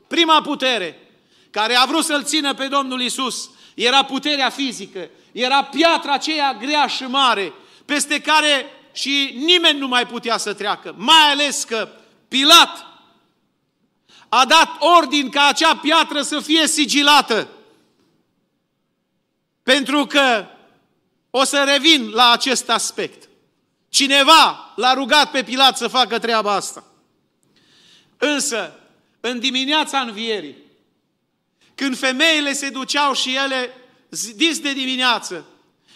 Prima 0.06 0.42
putere 0.42 1.10
care 1.50 1.74
a 1.74 1.84
vrut 1.84 2.04
să-L 2.04 2.24
țină 2.24 2.54
pe 2.54 2.66
Domnul 2.66 3.00
Isus 3.00 3.50
era 3.84 4.04
puterea 4.04 4.50
fizică, 4.50 5.10
era 5.32 5.64
piatra 5.64 6.12
aceea 6.12 6.54
grea 6.54 6.86
și 6.86 7.02
mare, 7.02 7.52
peste 7.84 8.20
care 8.20 8.66
și 8.92 9.32
nimeni 9.34 9.78
nu 9.78 9.88
mai 9.88 10.06
putea 10.06 10.36
să 10.36 10.54
treacă, 10.54 10.94
mai 10.96 11.30
ales 11.30 11.64
că 11.64 11.88
Pilat 12.28 12.86
a 14.28 14.44
dat 14.44 14.68
ordin 14.78 15.30
ca 15.30 15.46
acea 15.46 15.76
piatră 15.76 16.22
să 16.22 16.40
fie 16.40 16.66
sigilată. 16.66 17.48
Pentru 19.62 20.06
că 20.06 20.46
o 21.30 21.44
să 21.44 21.64
revin 21.66 22.10
la 22.10 22.30
acest 22.30 22.70
aspect. 22.70 23.28
Cineva 23.88 24.72
l-a 24.76 24.92
rugat 24.92 25.30
pe 25.30 25.42
Pilat 25.42 25.76
să 25.76 25.88
facă 25.88 26.18
treaba 26.18 26.52
asta. 26.52 26.84
Însă, 28.18 28.78
în 29.20 29.38
dimineața 29.38 30.00
învierii, 30.00 30.56
când 31.80 31.98
femeile 31.98 32.52
se 32.52 32.68
duceau 32.68 33.14
și 33.14 33.36
ele 33.44 33.74
dis 34.36 34.58
de 34.58 34.72
dimineață, 34.72 35.44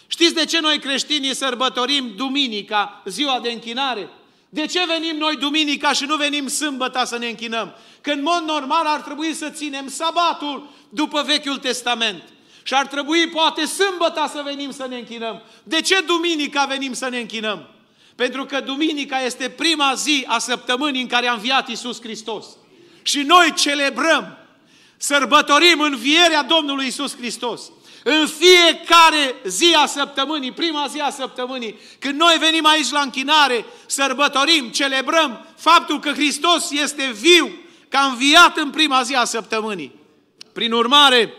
știți 0.07 0.33
de 0.33 0.45
ce 0.45 0.59
noi 0.59 0.79
creștinii 0.79 1.35
sărbătorim 1.35 2.13
duminica, 2.15 3.01
ziua 3.05 3.39
de 3.39 3.51
închinare? 3.51 4.09
De 4.49 4.65
ce 4.65 4.85
venim 4.87 5.17
noi 5.17 5.35
duminica 5.35 5.93
și 5.93 6.05
nu 6.05 6.15
venim 6.15 6.47
sâmbăta 6.47 7.05
să 7.05 7.17
ne 7.17 7.27
închinăm? 7.27 7.75
Că 8.01 8.11
în 8.11 8.21
mod 8.21 8.43
normal 8.45 8.85
ar 8.85 9.01
trebui 9.01 9.33
să 9.33 9.49
ținem 9.49 9.87
sabatul 9.87 10.69
după 10.89 11.21
Vechiul 11.21 11.57
Testament. 11.57 12.23
Și 12.63 12.73
ar 12.73 12.87
trebui 12.87 13.27
poate 13.27 13.65
sâmbăta 13.65 14.27
să 14.27 14.41
venim 14.45 14.71
să 14.71 14.85
ne 14.89 14.97
închinăm. 14.97 15.41
De 15.63 15.81
ce 15.81 16.01
duminica 16.01 16.65
venim 16.65 16.93
să 16.93 17.09
ne 17.09 17.19
închinăm? 17.19 17.69
Pentru 18.15 18.45
că 18.45 18.59
duminica 18.59 19.19
este 19.19 19.49
prima 19.49 19.93
zi 19.93 20.23
a 20.27 20.37
săptămânii 20.37 21.01
în 21.01 21.07
care 21.07 21.27
a 21.27 21.33
înviat 21.33 21.69
Iisus 21.69 22.01
Hristos. 22.01 22.45
Și 23.01 23.21
noi 23.21 23.53
celebrăm, 23.53 24.44
sărbătorim 24.97 25.79
învierea 25.79 26.43
Domnului 26.43 26.85
Iisus 26.85 27.15
Hristos. 27.15 27.61
În 28.03 28.27
fiecare 28.27 29.35
zi 29.45 29.73
a 29.77 29.85
săptămânii, 29.85 30.51
prima 30.51 30.87
zi 30.87 30.99
a 30.99 31.09
săptămânii, 31.09 31.79
când 31.99 32.19
noi 32.19 32.35
venim 32.39 32.65
aici 32.65 32.89
la 32.89 32.99
închinare, 32.99 33.65
sărbătorim, 33.85 34.69
celebrăm 34.69 35.47
faptul 35.57 35.99
că 35.99 36.11
Hristos 36.11 36.71
este 36.71 37.11
viu, 37.11 37.51
că 37.89 37.97
a 37.97 38.05
înviat 38.05 38.57
în 38.57 38.69
prima 38.69 39.01
zi 39.01 39.15
a 39.15 39.23
săptămânii. 39.23 39.99
Prin 40.53 40.71
urmare, 40.71 41.33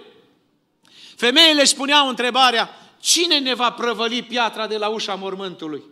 femeile 1.16 1.60
își 1.60 1.74
puneau 1.74 2.08
întrebarea, 2.08 2.70
cine 3.00 3.38
ne 3.38 3.54
va 3.54 3.70
prăvăli 3.70 4.22
piatra 4.22 4.66
de 4.66 4.76
la 4.76 4.88
ușa 4.88 5.14
mormântului? 5.14 5.82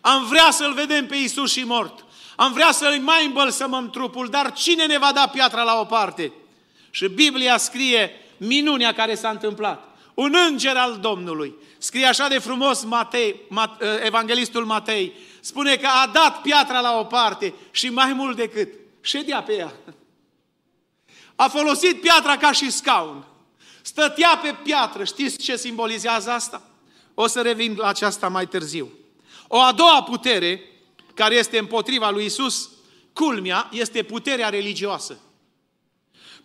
Am 0.00 0.24
vrea 0.24 0.50
să-L 0.50 0.72
vedem 0.72 1.06
pe 1.06 1.16
Isus 1.16 1.52
și 1.52 1.64
mort. 1.64 2.04
Am 2.36 2.52
vrea 2.52 2.72
să-i 2.72 2.98
mai 2.98 3.24
îmbălsămăm 3.24 3.90
trupul, 3.90 4.28
dar 4.28 4.52
cine 4.52 4.86
ne 4.86 4.98
va 4.98 5.12
da 5.12 5.26
piatra 5.26 5.62
la 5.62 5.80
o 5.80 5.84
parte? 5.84 6.32
Și 6.90 7.08
Biblia 7.08 7.56
scrie 7.56 8.10
minunea 8.36 8.92
care 8.92 9.14
s-a 9.14 9.28
întâmplat. 9.28 9.98
Un 10.14 10.34
înger 10.48 10.76
al 10.76 10.98
Domnului. 11.00 11.54
Scrie 11.78 12.06
așa 12.06 12.28
de 12.28 12.38
frumos 12.38 12.84
Matei, 12.84 13.40
Mat, 13.48 13.82
ă, 13.82 13.86
evanghelistul 14.04 14.64
Matei. 14.64 15.12
Spune 15.40 15.76
că 15.76 15.86
a 15.86 16.10
dat 16.12 16.40
piatra 16.40 16.80
la 16.80 16.98
o 16.98 17.04
parte 17.04 17.54
și 17.70 17.88
mai 17.88 18.12
mult 18.12 18.36
decât 18.36 18.68
ședea 19.00 19.42
pe 19.42 19.52
ea. 19.52 19.72
A 21.36 21.48
folosit 21.48 22.00
piatra 22.00 22.36
ca 22.36 22.52
și 22.52 22.70
scaun. 22.70 23.24
Stătea 23.82 24.40
pe 24.42 24.56
piatră. 24.62 25.04
Știți 25.04 25.38
ce 25.38 25.56
simbolizează 25.56 26.30
asta? 26.30 26.62
O 27.14 27.26
să 27.26 27.40
revin 27.40 27.74
la 27.76 27.88
aceasta 27.88 28.28
mai 28.28 28.46
târziu. 28.46 28.88
O 29.48 29.60
a 29.60 29.72
doua 29.72 30.02
putere, 30.02 30.60
care 31.14 31.34
este 31.34 31.58
împotriva 31.58 32.10
lui 32.10 32.24
Isus, 32.24 32.70
culmea, 33.12 33.68
este 33.72 34.02
puterea 34.02 34.48
religioasă. 34.48 35.18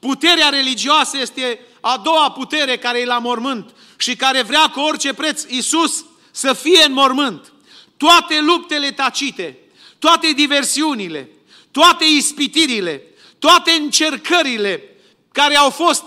Puterea 0.03 0.49
religioasă 0.49 1.17
este 1.17 1.59
a 1.81 1.97
doua 1.97 2.31
putere 2.31 2.77
care 2.77 2.99
e 2.99 3.05
la 3.05 3.19
mormânt 3.19 3.69
și 3.97 4.15
care 4.15 4.41
vrea 4.41 4.69
cu 4.69 4.79
orice 4.79 5.13
preț 5.13 5.43
Isus 5.47 6.05
să 6.31 6.53
fie 6.53 6.83
în 6.85 6.93
mormânt. 6.93 7.53
Toate 7.97 8.39
luptele 8.41 8.91
tacite, 8.91 9.57
toate 9.99 10.31
diversiunile, 10.31 11.29
toate 11.71 12.05
ispitirile, 12.05 13.01
toate 13.39 13.71
încercările 13.71 14.83
care 15.31 15.55
au 15.55 15.69
fost 15.69 16.03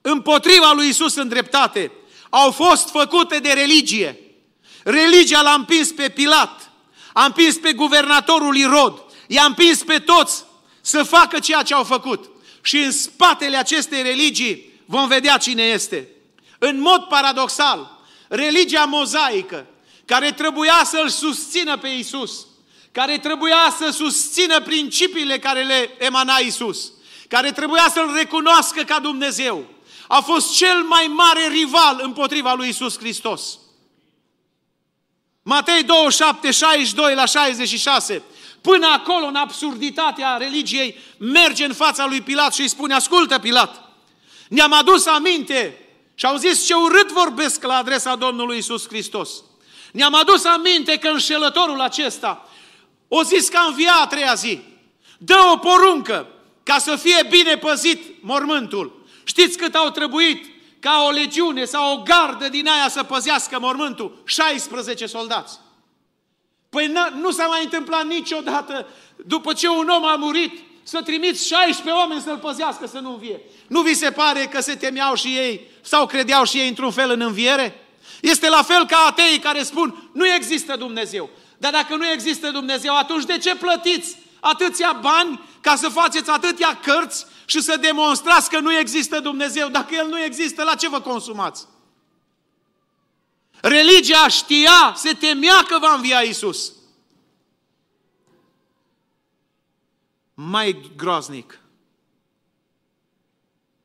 împotriva 0.00 0.72
lui 0.72 0.88
Isus 0.88 1.14
în 1.14 1.28
dreptate, 1.28 1.92
au 2.30 2.50
fost 2.50 2.90
făcute 2.90 3.38
de 3.38 3.52
religie. 3.52 4.20
Religia 4.84 5.40
l-a 5.40 5.54
împins 5.54 5.92
pe 5.92 6.08
Pilat, 6.08 6.70
a 7.12 7.24
împins 7.24 7.56
pe 7.56 7.72
guvernatorul 7.72 8.56
Irod, 8.56 9.02
i-a 9.26 9.44
împins 9.44 9.82
pe 9.82 9.98
toți 9.98 10.44
să 10.80 11.02
facă 11.02 11.38
ceea 11.38 11.62
ce 11.62 11.74
au 11.74 11.84
făcut. 11.84 12.30
Și 12.66 12.78
în 12.78 12.92
spatele 12.92 13.56
acestei 13.56 14.02
religii 14.02 14.70
vom 14.84 15.08
vedea 15.08 15.36
cine 15.36 15.62
este. 15.62 16.08
În 16.58 16.80
mod 16.80 17.02
paradoxal, 17.02 17.98
religia 18.28 18.84
mozaică, 18.84 19.66
care 20.04 20.32
trebuia 20.32 20.82
să-L 20.84 21.08
susțină 21.08 21.78
pe 21.78 21.88
Isus, 21.88 22.46
care 22.92 23.18
trebuia 23.18 23.74
să 23.78 23.90
susțină 23.90 24.60
principiile 24.60 25.38
care 25.38 25.62
le 25.62 25.90
emana 25.98 26.36
Isus, 26.36 26.92
care 27.28 27.52
trebuia 27.52 27.88
să-L 27.92 28.12
recunoască 28.14 28.82
ca 28.82 28.98
Dumnezeu, 29.00 29.64
a 30.08 30.20
fost 30.20 30.56
cel 30.56 30.82
mai 30.82 31.06
mare 31.06 31.48
rival 31.48 32.00
împotriva 32.02 32.54
lui 32.54 32.68
Isus 32.68 32.98
Hristos. 32.98 33.58
Matei 35.42 35.82
27, 35.82 36.50
62 36.50 37.14
la 37.14 37.24
66. 37.24 38.22
Până 38.66 38.86
acolo, 38.86 39.26
în 39.26 39.34
absurditatea 39.34 40.36
religiei, 40.36 40.98
merge 41.18 41.64
în 41.64 41.72
fața 41.72 42.06
lui 42.06 42.20
Pilat 42.20 42.54
și 42.54 42.60
îi 42.60 42.68
spune, 42.68 42.94
ascultă 42.94 43.38
Pilat, 43.38 43.82
ne-am 44.48 44.72
adus 44.72 45.06
aminte 45.06 45.78
și 46.14 46.26
au 46.26 46.36
zis 46.36 46.66
ce 46.66 46.74
urât 46.74 47.12
vorbesc 47.12 47.62
la 47.62 47.76
adresa 47.76 48.14
Domnului 48.16 48.58
Isus 48.58 48.86
Hristos. 48.86 49.30
Ne-am 49.92 50.14
adus 50.14 50.44
aminte 50.44 50.98
că 50.98 51.08
înșelătorul 51.08 51.80
acesta 51.80 52.48
o 53.08 53.22
zis 53.22 53.48
că 53.48 53.56
a 53.56 53.66
înviat 53.66 54.02
a 54.02 54.06
treia 54.06 54.34
zi. 54.34 54.60
Dă 55.18 55.36
o 55.52 55.56
poruncă 55.56 56.26
ca 56.62 56.78
să 56.78 56.96
fie 56.96 57.26
bine 57.30 57.56
păzit 57.56 58.22
mormântul. 58.22 59.06
Știți 59.24 59.58
cât 59.58 59.74
au 59.74 59.90
trebuit 59.90 60.46
ca 60.80 61.04
o 61.06 61.10
legiune 61.10 61.64
sau 61.64 61.92
o 61.92 62.02
gardă 62.02 62.48
din 62.48 62.68
aia 62.68 62.88
să 62.88 63.02
păzească 63.02 63.58
mormântul? 63.58 64.22
16 64.24 65.06
soldați. 65.06 65.58
Păi 66.76 66.92
nu 67.20 67.30
s-a 67.30 67.46
mai 67.46 67.62
întâmplat 67.62 68.04
niciodată, 68.06 68.86
după 69.16 69.52
ce 69.52 69.68
un 69.68 69.88
om 69.88 70.04
a 70.04 70.14
murit, 70.14 70.58
să 70.82 71.02
trimiți 71.02 71.46
16 71.46 71.90
oameni 71.90 72.20
să-l 72.20 72.38
păzească 72.38 72.86
să 72.86 72.98
nu 72.98 73.10
învie. 73.10 73.40
Nu 73.66 73.80
vi 73.80 73.94
se 73.94 74.10
pare 74.10 74.44
că 74.44 74.60
se 74.60 74.74
temeau 74.74 75.14
și 75.14 75.28
ei 75.28 75.70
sau 75.80 76.06
credeau 76.06 76.44
și 76.44 76.58
ei 76.58 76.68
într-un 76.68 76.90
fel 76.90 77.10
în 77.10 77.20
înviere? 77.20 77.86
Este 78.20 78.48
la 78.48 78.62
fel 78.62 78.86
ca 78.86 79.04
ateii 79.08 79.38
care 79.38 79.62
spun, 79.62 80.10
nu 80.12 80.26
există 80.26 80.76
Dumnezeu. 80.76 81.30
Dar 81.58 81.72
dacă 81.72 81.96
nu 81.96 82.10
există 82.10 82.50
Dumnezeu, 82.50 82.96
atunci 82.96 83.24
de 83.24 83.38
ce 83.38 83.54
plătiți 83.54 84.16
atâția 84.40 84.98
bani 85.00 85.40
ca 85.60 85.76
să 85.76 85.88
faceți 85.88 86.30
atâtea 86.30 86.78
cărți 86.82 87.26
și 87.44 87.60
să 87.60 87.76
demonstrați 87.80 88.50
că 88.50 88.58
nu 88.58 88.78
există 88.78 89.20
Dumnezeu? 89.20 89.68
Dacă 89.68 89.94
El 89.94 90.08
nu 90.08 90.22
există, 90.22 90.62
la 90.62 90.74
ce 90.74 90.88
vă 90.88 91.00
consumați? 91.00 91.66
Religia 93.60 94.28
știa, 94.28 94.94
se 94.96 95.12
temea 95.12 95.64
că 95.68 95.78
va 95.80 95.94
învia 95.94 96.20
Isus. 96.20 96.72
Mai 100.34 100.90
groaznic. 100.96 101.60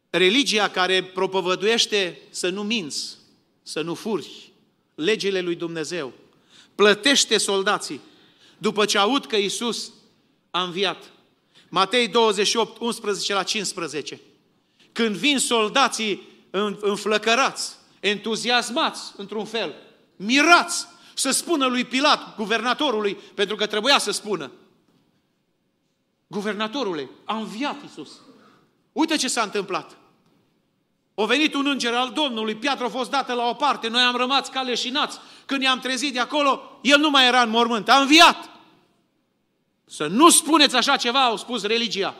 Religia 0.09 0.69
care 0.69 1.03
propovăduiește 1.03 2.21
să 2.29 2.49
nu 2.49 2.63
minți, 2.63 3.17
să 3.63 3.81
nu 3.81 3.93
furi, 3.93 4.51
legile 4.95 5.41
lui 5.41 5.55
Dumnezeu, 5.55 6.13
plătește 6.75 7.37
soldații 7.37 8.01
după 8.57 8.85
ce 8.85 8.97
aud 8.97 9.25
că 9.25 9.35
Isus 9.35 9.91
a 10.49 10.63
înviat. 10.63 11.11
Matei 11.69 12.07
28, 12.07 12.77
11 12.79 13.33
la 13.33 13.43
15. 13.43 14.21
Când 14.91 15.15
vin 15.15 15.39
soldații 15.39 16.27
înflăcărați, 16.81 17.75
entuziasmați 18.01 19.13
într-un 19.17 19.45
fel, 19.45 19.73
mirați, 20.15 20.87
să 21.13 21.31
spună 21.31 21.65
lui 21.65 21.85
Pilat, 21.85 22.35
guvernatorului, 22.35 23.13
pentru 23.13 23.55
că 23.55 23.65
trebuia 23.65 23.97
să 23.97 24.11
spună. 24.11 24.51
Guvernatorule, 26.27 27.09
a 27.25 27.35
înviat 27.35 27.75
Isus. 27.85 28.09
Uite 28.91 29.15
ce 29.15 29.27
s-a 29.27 29.41
întâmplat. 29.41 29.97
A 31.15 31.25
venit 31.25 31.53
un 31.53 31.67
înger 31.67 31.93
al 31.93 32.11
Domnului, 32.11 32.55
piatra 32.55 32.85
a 32.85 32.89
fost 32.89 33.09
dată 33.09 33.33
la 33.33 33.43
o 33.43 33.53
parte, 33.53 33.87
noi 33.87 34.01
am 34.01 34.15
rămas 34.15 34.47
ca 34.47 34.61
leșinați. 34.61 35.19
Când 35.45 35.61
i-am 35.61 35.79
trezit 35.79 36.13
de 36.13 36.19
acolo, 36.19 36.79
el 36.81 36.99
nu 36.99 37.09
mai 37.09 37.27
era 37.27 37.41
în 37.41 37.49
mormânt, 37.49 37.89
a 37.89 37.99
înviat. 37.99 38.49
Să 39.85 40.07
nu 40.07 40.29
spuneți 40.29 40.75
așa 40.75 40.95
ceva, 40.95 41.23
au 41.23 41.37
spus 41.37 41.63
religia. 41.63 42.15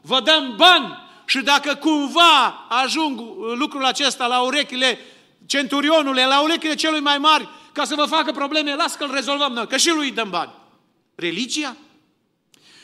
Vă 0.00 0.20
dăm 0.20 0.54
bani 0.56 0.98
și 1.26 1.42
dacă 1.42 1.74
cumva 1.74 2.66
ajung 2.68 3.20
lucrul 3.54 3.84
acesta 3.84 4.26
la 4.26 4.40
urechile 4.40 4.98
centurionului, 5.46 6.22
la 6.22 6.42
urechile 6.42 6.74
celui 6.74 7.00
mai 7.00 7.18
mari, 7.18 7.48
ca 7.72 7.84
să 7.84 7.94
vă 7.94 8.04
facă 8.04 8.32
probleme, 8.32 8.74
las 8.74 8.94
că 8.94 9.04
îl 9.04 9.10
rezolvăm 9.10 9.52
noi, 9.52 9.66
că 9.66 9.76
și 9.76 9.90
lui 9.90 10.06
îi 10.06 10.14
dăm 10.14 10.30
bani. 10.30 10.52
Religia? 11.14 11.76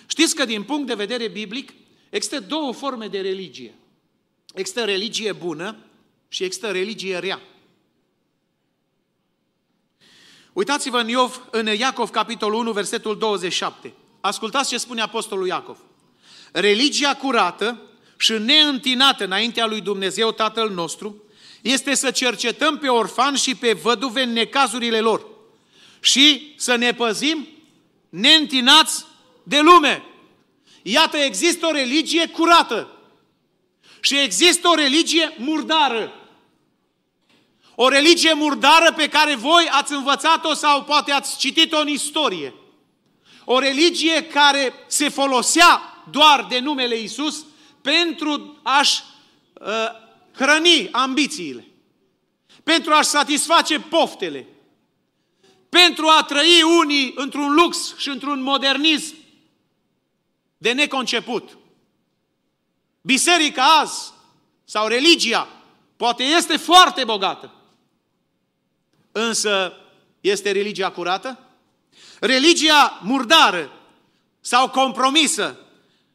Știți 0.06 0.34
că 0.34 0.44
din 0.44 0.62
punct 0.62 0.86
de 0.86 0.94
vedere 0.94 1.28
biblic 1.28 1.72
există 2.10 2.40
două 2.40 2.72
forme 2.72 3.06
de 3.06 3.20
religie. 3.20 3.74
Există 4.54 4.84
religie 4.84 5.32
bună 5.32 5.76
și 6.28 6.44
există 6.44 6.70
religie 6.70 7.18
rea. 7.18 7.40
Uitați-vă 10.52 10.98
în 10.98 11.08
Iov, 11.08 11.48
în 11.50 11.66
Iacov, 11.66 12.10
capitolul 12.10 12.58
1, 12.60 12.72
versetul 12.72 13.18
27. 13.18 13.94
Ascultați 14.20 14.68
ce 14.68 14.78
spune 14.78 15.00
Apostolul 15.00 15.46
Iacov. 15.46 15.78
Religia 16.52 17.16
curată 17.16 17.82
și 18.16 18.32
neîntinată 18.32 19.24
înaintea 19.24 19.66
lui 19.66 19.80
Dumnezeu 19.80 20.32
Tatăl 20.32 20.70
nostru 20.70 21.22
este 21.60 21.94
să 21.94 22.10
cercetăm 22.10 22.78
pe 22.78 22.88
orfani 22.88 23.36
și 23.36 23.54
pe 23.54 23.72
văduve 23.72 24.22
în 24.22 24.32
necazurile 24.32 25.00
lor 25.00 25.26
și 26.00 26.54
să 26.56 26.74
ne 26.74 26.92
păzim 26.92 27.48
neîntinați 28.08 29.04
de 29.42 29.60
lume. 29.60 30.04
Iată, 30.82 31.16
există 31.16 31.66
o 31.66 31.70
religie 31.70 32.26
curată 32.26 32.90
și 34.00 34.18
există 34.18 34.68
o 34.68 34.74
religie 34.74 35.34
murdară. 35.38 36.14
O 37.74 37.88
religie 37.88 38.32
murdară 38.32 38.92
pe 38.92 39.08
care 39.08 39.34
voi 39.34 39.68
ați 39.70 39.92
învățat-o 39.92 40.54
sau 40.54 40.82
poate 40.82 41.12
ați 41.12 41.38
citit-o 41.38 41.78
în 41.78 41.88
istorie. 41.88 42.54
O 43.44 43.58
religie 43.58 44.24
care 44.24 44.74
se 44.86 45.08
folosea 45.08 46.02
doar 46.10 46.46
de 46.48 46.58
numele 46.58 46.98
Isus 46.98 47.44
pentru 47.82 48.58
a-și 48.62 49.02
uh, 49.52 49.68
hrăni 50.40 50.88
ambițiile, 50.92 51.66
pentru 52.62 52.92
a-și 52.92 53.08
satisface 53.08 53.80
poftele, 53.80 54.46
pentru 55.68 56.06
a 56.06 56.22
trăi 56.22 56.62
unii 56.80 57.12
într-un 57.16 57.52
lux 57.54 57.96
și 57.96 58.08
într-un 58.08 58.42
modernism 58.42 59.14
de 60.56 60.72
neconceput. 60.72 61.58
Biserica 63.00 63.78
azi, 63.78 64.12
sau 64.64 64.86
religia, 64.86 65.48
poate 65.96 66.22
este 66.22 66.56
foarte 66.56 67.04
bogată, 67.04 67.54
însă 69.12 69.72
este 70.20 70.50
religia 70.52 70.90
curată? 70.90 71.38
Religia 72.20 73.00
murdară 73.02 73.72
sau 74.40 74.70
compromisă 74.70 75.58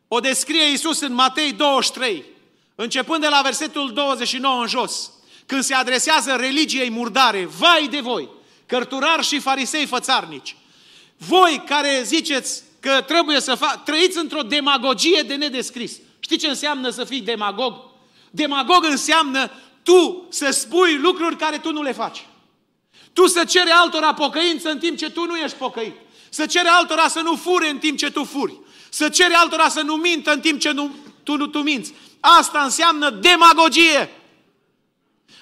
o 0.07 0.19
descrie 0.19 0.69
Iisus 0.69 0.99
în 0.99 1.13
Matei 1.13 1.53
23, 1.53 2.34
începând 2.75 3.21
de 3.21 3.27
la 3.27 3.41
versetul 3.43 3.93
29 3.93 4.61
în 4.61 4.67
jos, 4.67 5.11
când 5.45 5.63
se 5.63 5.73
adresează 5.73 6.35
religiei 6.35 6.89
murdare, 6.89 7.45
vai 7.45 7.87
de 7.87 7.99
voi, 7.99 8.29
cărturari 8.65 9.25
și 9.25 9.39
farisei 9.39 9.85
fățarnici, 9.85 10.55
voi 11.17 11.63
care 11.65 12.01
ziceți 12.03 12.63
că 12.79 13.01
trebuie 13.01 13.39
să 13.39 13.55
fac, 13.55 13.83
trăiți 13.83 14.17
într-o 14.17 14.41
demagogie 14.41 15.21
de 15.21 15.35
nedescris. 15.35 15.99
Știți 16.19 16.43
ce 16.43 16.49
înseamnă 16.49 16.89
să 16.89 17.03
fii 17.03 17.21
demagog? 17.21 17.73
Demagog 18.31 18.83
înseamnă 18.83 19.51
tu 19.83 20.27
să 20.29 20.49
spui 20.51 20.97
lucruri 20.97 21.37
care 21.37 21.57
tu 21.57 21.71
nu 21.71 21.81
le 21.81 21.91
faci. 21.91 22.25
Tu 23.13 23.27
să 23.27 23.43
cere 23.43 23.71
altora 23.71 24.13
pocăință 24.13 24.69
în 24.69 24.79
timp 24.79 24.97
ce 24.97 25.09
tu 25.09 25.25
nu 25.25 25.37
ești 25.37 25.57
pocăit. 25.57 25.93
Să 26.29 26.45
cere 26.45 26.67
altora 26.67 27.07
să 27.07 27.19
nu 27.19 27.35
fure 27.35 27.69
în 27.69 27.77
timp 27.77 27.97
ce 27.97 28.11
tu 28.11 28.23
furi. 28.23 28.59
Să 28.89 29.09
cere 29.09 29.33
altora 29.33 29.69
să 29.69 29.81
nu 29.81 29.95
mintă 29.95 30.31
în 30.31 30.39
timp 30.39 30.59
ce 30.59 30.71
nu, 30.71 30.95
tu 31.23 31.37
nu 31.37 31.47
tu 31.47 31.61
minți. 31.61 31.93
Asta 32.25 32.63
înseamnă 32.63 33.09
demagogie. 33.09 34.09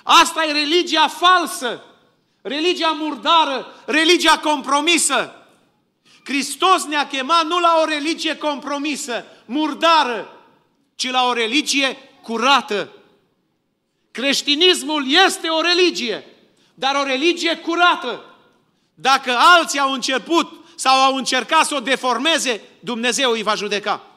Asta 0.04 0.46
e 0.46 0.52
religia 0.52 1.08
falsă, 1.08 1.84
religia 2.42 2.92
murdară, 2.92 3.74
religia 3.86 4.40
compromisă. 4.40 5.48
Hristos 6.24 6.86
ne-a 6.86 7.08
chemat 7.08 7.46
nu 7.46 7.60
la 7.60 7.80
o 7.82 7.86
religie 7.86 8.38
compromisă, 8.38 9.26
murdară, 9.46 10.38
ci 10.96 11.12
la 11.12 11.28
o 11.28 11.34
religie 11.34 11.98
curată. 12.22 12.92
Creștinismul 14.12 15.12
este 15.26 15.48
o 15.48 15.62
religie, 15.62 16.26
dar 16.74 16.96
o 16.96 17.04
religie 17.04 17.58
curată. 17.58 18.26
Dacă 18.94 19.38
alții 19.38 19.80
au 19.80 19.92
început 19.92 20.66
sau 20.76 20.96
au 20.96 21.16
încercat 21.16 21.66
să 21.66 21.76
o 21.76 21.80
deformeze, 21.80 22.62
Dumnezeu 22.80 23.32
îi 23.32 23.44
va 23.44 23.56
judeca. 23.56 24.13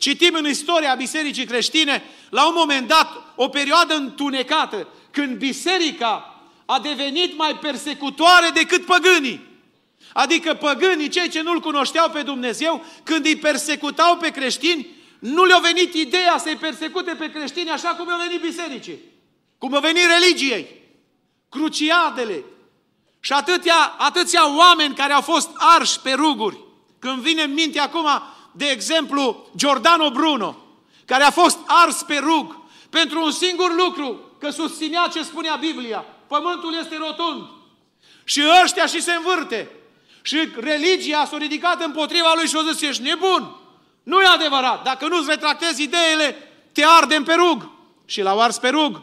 Citim 0.00 0.34
în 0.34 0.48
istoria 0.48 0.94
bisericii 0.94 1.44
creștine, 1.44 2.02
la 2.30 2.46
un 2.46 2.54
moment 2.56 2.88
dat, 2.88 3.32
o 3.36 3.48
perioadă 3.48 3.94
întunecată, 3.94 4.88
când 5.10 5.36
biserica 5.36 6.42
a 6.66 6.78
devenit 6.78 7.36
mai 7.36 7.56
persecutoare 7.56 8.48
decât 8.54 8.84
păgânii. 8.84 9.46
Adică 10.12 10.54
păgânii, 10.54 11.08
cei 11.08 11.28
ce 11.28 11.42
nu-L 11.42 11.60
cunoșteau 11.60 12.10
pe 12.10 12.22
Dumnezeu, 12.22 12.84
când 13.02 13.26
îi 13.26 13.36
persecutau 13.36 14.16
pe 14.16 14.30
creștini, 14.30 14.86
nu 15.18 15.44
le-a 15.44 15.58
venit 15.58 15.94
ideea 15.94 16.38
să-i 16.38 16.56
persecute 16.56 17.14
pe 17.14 17.30
creștini 17.30 17.70
așa 17.70 17.88
cum 17.88 18.10
au 18.10 18.18
venit 18.26 18.40
bisericii, 18.40 18.98
cum 19.58 19.74
au 19.74 19.80
venit 19.80 20.04
religiei, 20.20 20.66
cruciadele 21.48 22.44
și 23.20 23.32
atâția, 23.32 23.94
atâția 23.98 24.56
oameni 24.56 24.94
care 24.94 25.12
au 25.12 25.20
fost 25.20 25.50
arși 25.54 26.00
pe 26.00 26.12
ruguri. 26.12 26.58
Când 26.98 27.22
vine 27.22 27.42
în 27.42 27.52
minte 27.52 27.78
acum, 27.78 28.06
de 28.52 28.66
exemplu, 28.66 29.48
Giordano 29.56 30.10
Bruno, 30.10 30.56
care 31.04 31.22
a 31.22 31.30
fost 31.30 31.58
ars 31.66 32.02
pe 32.02 32.18
rug 32.18 32.58
pentru 32.90 33.24
un 33.24 33.30
singur 33.30 33.74
lucru, 33.74 34.20
că 34.38 34.50
susținea 34.50 35.08
ce 35.12 35.22
spunea 35.22 35.56
Biblia. 35.56 36.04
Pământul 36.26 36.76
este 36.80 36.96
rotund. 36.96 37.48
Și 38.24 38.42
ăștia 38.62 38.86
și 38.86 39.02
se 39.02 39.12
învârte. 39.12 39.70
Și 40.22 40.48
religia 40.56 41.24
s-a 41.24 41.36
ridicat 41.36 41.82
împotriva 41.82 42.32
lui 42.34 42.46
și 42.46 42.56
a 42.56 42.72
zis, 42.72 42.80
ești 42.80 43.02
nebun. 43.02 43.56
Nu 44.02 44.20
e 44.20 44.26
adevărat. 44.26 44.84
Dacă 44.84 45.08
nu-ți 45.08 45.30
retractezi 45.30 45.82
ideile, 45.82 46.52
te 46.72 46.84
ardem 46.84 47.24
pe 47.24 47.34
rug. 47.34 47.68
Și 48.04 48.22
l-au 48.22 48.40
ars 48.40 48.58
pe 48.58 48.68
rug. 48.68 49.02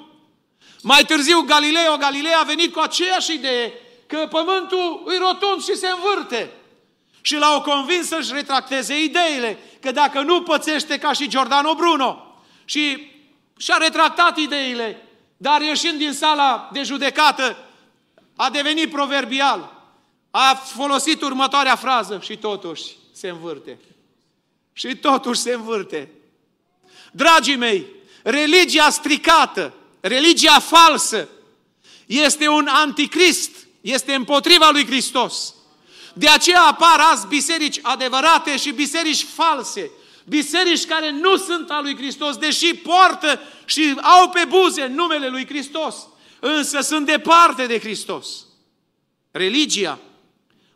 Mai 0.81 1.03
târziu 1.03 1.41
Galileo 1.41 1.97
Galilei 1.97 2.33
a 2.33 2.43
venit 2.43 2.73
cu 2.73 2.79
aceeași 2.79 3.33
idee 3.33 3.73
că 4.07 4.27
pământul 4.29 5.01
îi 5.05 5.17
rotund 5.17 5.63
și 5.63 5.75
se 5.75 5.87
învârte. 5.87 6.51
Și 7.21 7.35
l-au 7.35 7.61
convins 7.61 8.07
să-și 8.07 8.33
retracteze 8.33 9.03
ideile, 9.03 9.57
că 9.79 9.91
dacă 9.91 10.21
nu 10.21 10.41
pățește 10.41 10.97
ca 10.97 11.13
și 11.13 11.27
Giordano 11.27 11.73
Bruno 11.75 12.41
și 12.65 13.11
și-a 13.57 13.77
retractat 13.77 14.37
ideile, 14.37 15.07
dar 15.37 15.61
ieșind 15.61 15.97
din 15.97 16.13
sala 16.13 16.69
de 16.73 16.83
judecată, 16.83 17.57
a 18.35 18.49
devenit 18.49 18.91
proverbial. 18.91 19.75
A 20.31 20.55
folosit 20.55 21.21
următoarea 21.21 21.75
frază 21.75 22.19
și 22.21 22.37
totuși 22.37 22.83
se 23.13 23.27
învârte. 23.27 23.79
Și 24.73 24.95
totuși 24.95 25.41
se 25.41 25.53
învârte. 25.53 26.11
Dragii 27.11 27.55
mei, 27.55 27.85
religia 28.23 28.89
stricată, 28.89 29.73
religia 29.99 30.59
falsă, 30.59 31.27
este 32.05 32.47
un 32.47 32.67
anticrist, 32.67 33.51
este 33.81 34.13
împotriva 34.13 34.69
lui 34.69 34.85
Hristos. 34.85 35.53
De 36.17 36.27
aceea 36.27 36.61
apar 36.61 36.99
azi 36.99 37.27
biserici 37.27 37.79
adevărate 37.81 38.57
și 38.57 38.71
biserici 38.71 39.23
false. 39.23 39.91
Biserici 40.25 40.85
care 40.85 41.11
nu 41.11 41.37
sunt 41.37 41.69
a 41.69 41.81
lui 41.81 41.95
Hristos, 41.95 42.37
deși 42.37 42.73
poartă 42.75 43.39
și 43.65 43.95
au 44.01 44.29
pe 44.29 44.45
buze 44.47 44.85
numele 44.85 45.27
lui 45.27 45.45
Hristos, 45.45 45.95
însă 46.39 46.79
sunt 46.79 47.05
departe 47.05 47.65
de 47.65 47.79
Hristos. 47.79 48.45
Religia 49.31 49.99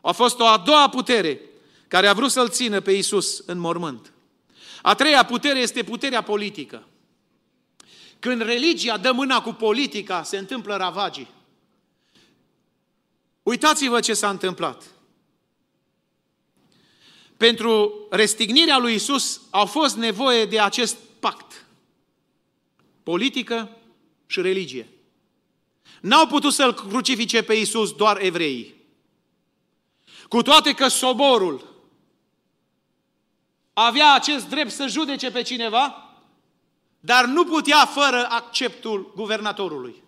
a 0.02 0.12
fost 0.12 0.40
o 0.40 0.46
a 0.46 0.58
doua 0.58 0.90
putere 0.90 1.42
care 1.88 2.08
a 2.08 2.14
vrut 2.14 2.32
să-L 2.32 2.50
țină 2.50 2.80
pe 2.80 2.92
Iisus 2.92 3.44
în 3.46 3.58
mormânt. 3.58 4.14
A 4.82 4.96
treia 4.96 5.26
putere 5.26 5.60
este 5.60 5.84
puterea 5.84 6.22
politică. 6.22 6.88
Când 8.20 8.42
religia 8.42 8.98
dă 8.98 9.12
mâna 9.12 9.42
cu 9.42 9.54
politica, 9.54 10.24
se 10.24 10.38
întâmplă 10.38 10.76
ravagii. 10.76 11.28
Uitați-vă 13.44 14.00
ce 14.00 14.14
s-a 14.14 14.30
întâmplat. 14.30 14.84
Pentru 17.42 18.08
restignirea 18.10 18.78
lui 18.78 18.94
Isus 18.94 19.42
au 19.50 19.66
fost 19.66 19.96
nevoie 19.96 20.46
de 20.46 20.60
acest 20.60 20.98
pact. 21.20 21.66
Politică 23.04 23.78
și 24.28 24.42
religie. 24.42 24.90
N-au 26.02 26.28
putut 26.28 26.54
să-L 26.54 26.74
crucifice 26.74 27.42
pe 27.44 27.54
Isus 27.54 27.92
doar 27.92 28.22
evreii. 28.22 28.76
Cu 30.28 30.42
toate 30.42 30.74
că 30.74 30.88
soborul 30.88 31.84
avea 33.74 34.14
acest 34.14 34.48
drept 34.48 34.72
să 34.72 34.88
judece 34.88 35.32
pe 35.32 35.42
cineva, 35.42 36.16
dar 37.00 37.26
nu 37.26 37.46
putea 37.46 37.86
fără 37.86 38.28
acceptul 38.30 39.14
guvernatorului 39.16 40.04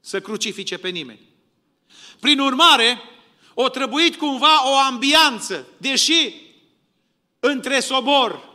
să 0.00 0.20
crucifice 0.20 0.78
pe 0.78 0.88
nimeni. 0.88 1.28
Prin 2.20 2.38
urmare, 2.38 3.00
o 3.54 3.68
trebuit 3.68 4.16
cumva 4.16 4.70
o 4.70 4.74
ambianță, 4.74 5.66
deși 5.76 6.48
între 7.40 7.80
sobor 7.80 8.48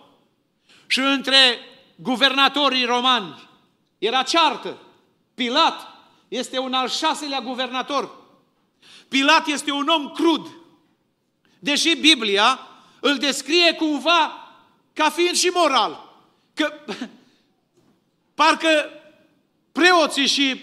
și 0.87 0.99
între 0.99 1.59
guvernatorii 1.95 2.85
romani 2.85 3.49
era 3.97 4.23
ceartă. 4.23 4.77
Pilat 5.33 5.87
este 6.27 6.59
un 6.59 6.73
al 6.73 6.89
șaselea 6.89 7.41
guvernator. 7.41 8.23
Pilat 9.07 9.47
este 9.47 9.71
un 9.71 9.87
om 9.87 10.09
crud. 10.09 10.51
Deși 11.59 11.95
Biblia 11.95 12.59
îl 12.99 13.17
descrie 13.17 13.73
cumva 13.73 14.49
ca 14.93 15.09
fiind 15.09 15.35
și 15.35 15.51
moral. 15.53 16.19
Că 16.53 16.73
parcă 18.39 18.89
preoții 19.71 20.27
și 20.27 20.61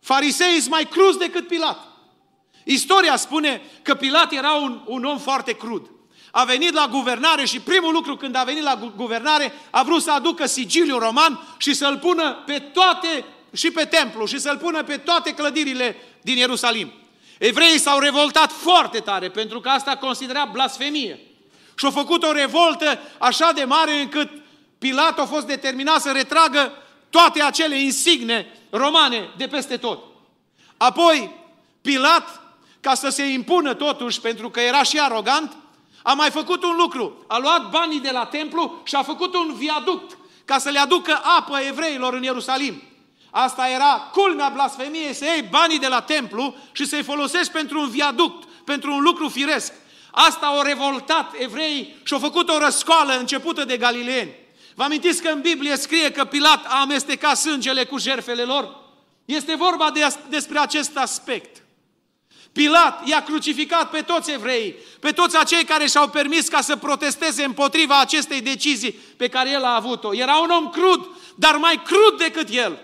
farisei 0.00 0.58
sunt 0.58 0.70
mai 0.70 0.88
cruzi 0.88 1.18
decât 1.18 1.46
Pilat. 1.46 1.78
Istoria 2.64 3.16
spune 3.16 3.62
că 3.82 3.94
Pilat 3.94 4.32
era 4.32 4.52
un, 4.52 4.82
un 4.86 5.04
om 5.04 5.18
foarte 5.18 5.52
crud. 5.52 5.90
A 6.34 6.44
venit 6.44 6.72
la 6.72 6.86
guvernare 6.90 7.44
și 7.44 7.60
primul 7.60 7.92
lucru 7.92 8.16
când 8.16 8.36
a 8.36 8.42
venit 8.42 8.62
la 8.62 8.92
guvernare 8.96 9.52
a 9.70 9.82
vrut 9.82 10.02
să 10.02 10.12
aducă 10.12 10.46
sigiliul 10.46 10.98
roman 10.98 11.46
și 11.56 11.74
să-l 11.74 11.98
pună 11.98 12.42
pe 12.46 12.58
toate, 12.58 13.24
și 13.52 13.70
pe 13.70 13.84
templu, 13.84 14.26
și 14.26 14.38
să-l 14.38 14.58
pună 14.58 14.82
pe 14.82 14.96
toate 14.96 15.34
clădirile 15.34 15.96
din 16.20 16.36
Ierusalim. 16.36 16.92
Evreii 17.38 17.78
s-au 17.78 17.98
revoltat 17.98 18.52
foarte 18.52 18.98
tare 18.98 19.28
pentru 19.28 19.60
că 19.60 19.68
asta 19.68 19.96
considera 19.96 20.48
blasfemie. 20.52 21.20
Și 21.74 21.84
au 21.84 21.90
făcut 21.90 22.22
o 22.22 22.32
revoltă 22.32 22.98
așa 23.18 23.52
de 23.52 23.64
mare 23.64 24.00
încât 24.00 24.30
Pilat 24.78 25.18
a 25.18 25.24
fost 25.24 25.46
determinat 25.46 26.00
să 26.00 26.10
retragă 26.10 26.72
toate 27.10 27.42
acele 27.42 27.80
insigne 27.80 28.46
romane 28.70 29.30
de 29.36 29.46
peste 29.46 29.76
tot. 29.76 30.02
Apoi, 30.76 31.34
Pilat, 31.82 32.40
ca 32.80 32.94
să 32.94 33.08
se 33.08 33.22
impună 33.22 33.74
totuși, 33.74 34.20
pentru 34.20 34.50
că 34.50 34.60
era 34.60 34.82
și 34.82 34.98
arogant, 35.00 35.56
a 36.02 36.12
mai 36.12 36.30
făcut 36.30 36.62
un 36.62 36.76
lucru. 36.76 37.24
A 37.28 37.38
luat 37.38 37.70
banii 37.70 38.00
de 38.00 38.10
la 38.10 38.24
templu 38.24 38.80
și 38.84 38.94
a 38.94 39.02
făcut 39.02 39.34
un 39.34 39.54
viaduct 39.54 40.16
ca 40.44 40.58
să 40.58 40.70
le 40.70 40.78
aducă 40.78 41.20
apă 41.38 41.58
evreilor 41.58 42.14
în 42.14 42.22
Ierusalim. 42.22 42.82
Asta 43.30 43.68
era 43.68 44.10
culmea 44.12 44.48
blasfemiei, 44.48 45.14
să 45.14 45.24
iei 45.24 45.42
banii 45.50 45.78
de 45.78 45.86
la 45.86 46.00
templu 46.00 46.54
și 46.72 46.86
să-i 46.86 47.02
folosești 47.02 47.52
pentru 47.52 47.80
un 47.80 47.88
viaduct, 47.88 48.48
pentru 48.64 48.92
un 48.92 49.02
lucru 49.02 49.28
firesc. 49.28 49.72
Asta 50.10 50.46
au 50.46 50.62
revoltat 50.62 51.34
evreii 51.38 51.96
și 52.02 52.12
au 52.12 52.18
făcut 52.18 52.48
o 52.48 52.58
răscoală 52.58 53.18
începută 53.18 53.64
de 53.64 53.76
galileeni. 53.76 54.34
Vă 54.74 54.82
amintiți 54.82 55.22
că 55.22 55.28
în 55.28 55.40
Biblie 55.40 55.76
scrie 55.76 56.10
că 56.10 56.24
Pilat 56.24 56.64
a 56.66 56.80
amestecat 56.80 57.36
sângele 57.36 57.84
cu 57.84 57.98
jerfele 57.98 58.42
lor? 58.42 58.80
Este 59.24 59.54
vorba 59.54 59.90
de, 59.90 60.06
despre 60.28 60.58
acest 60.58 60.96
aspect. 60.96 61.61
Pilat 62.52 63.06
i-a 63.08 63.22
crucificat 63.22 63.90
pe 63.90 64.00
toți 64.00 64.30
evrei, 64.30 64.74
pe 65.00 65.10
toți 65.10 65.36
acei 65.36 65.64
care 65.64 65.86
și-au 65.86 66.08
permis 66.08 66.48
ca 66.48 66.60
să 66.60 66.76
protesteze 66.76 67.44
împotriva 67.44 68.00
acestei 68.00 68.40
decizii 68.40 68.92
pe 68.92 69.28
care 69.28 69.50
el 69.50 69.64
a 69.64 69.74
avut-o. 69.74 70.14
Era 70.14 70.36
un 70.36 70.50
om 70.50 70.70
crud, 70.70 71.08
dar 71.36 71.56
mai 71.56 71.82
crud 71.84 72.18
decât 72.18 72.48
el. 72.48 72.78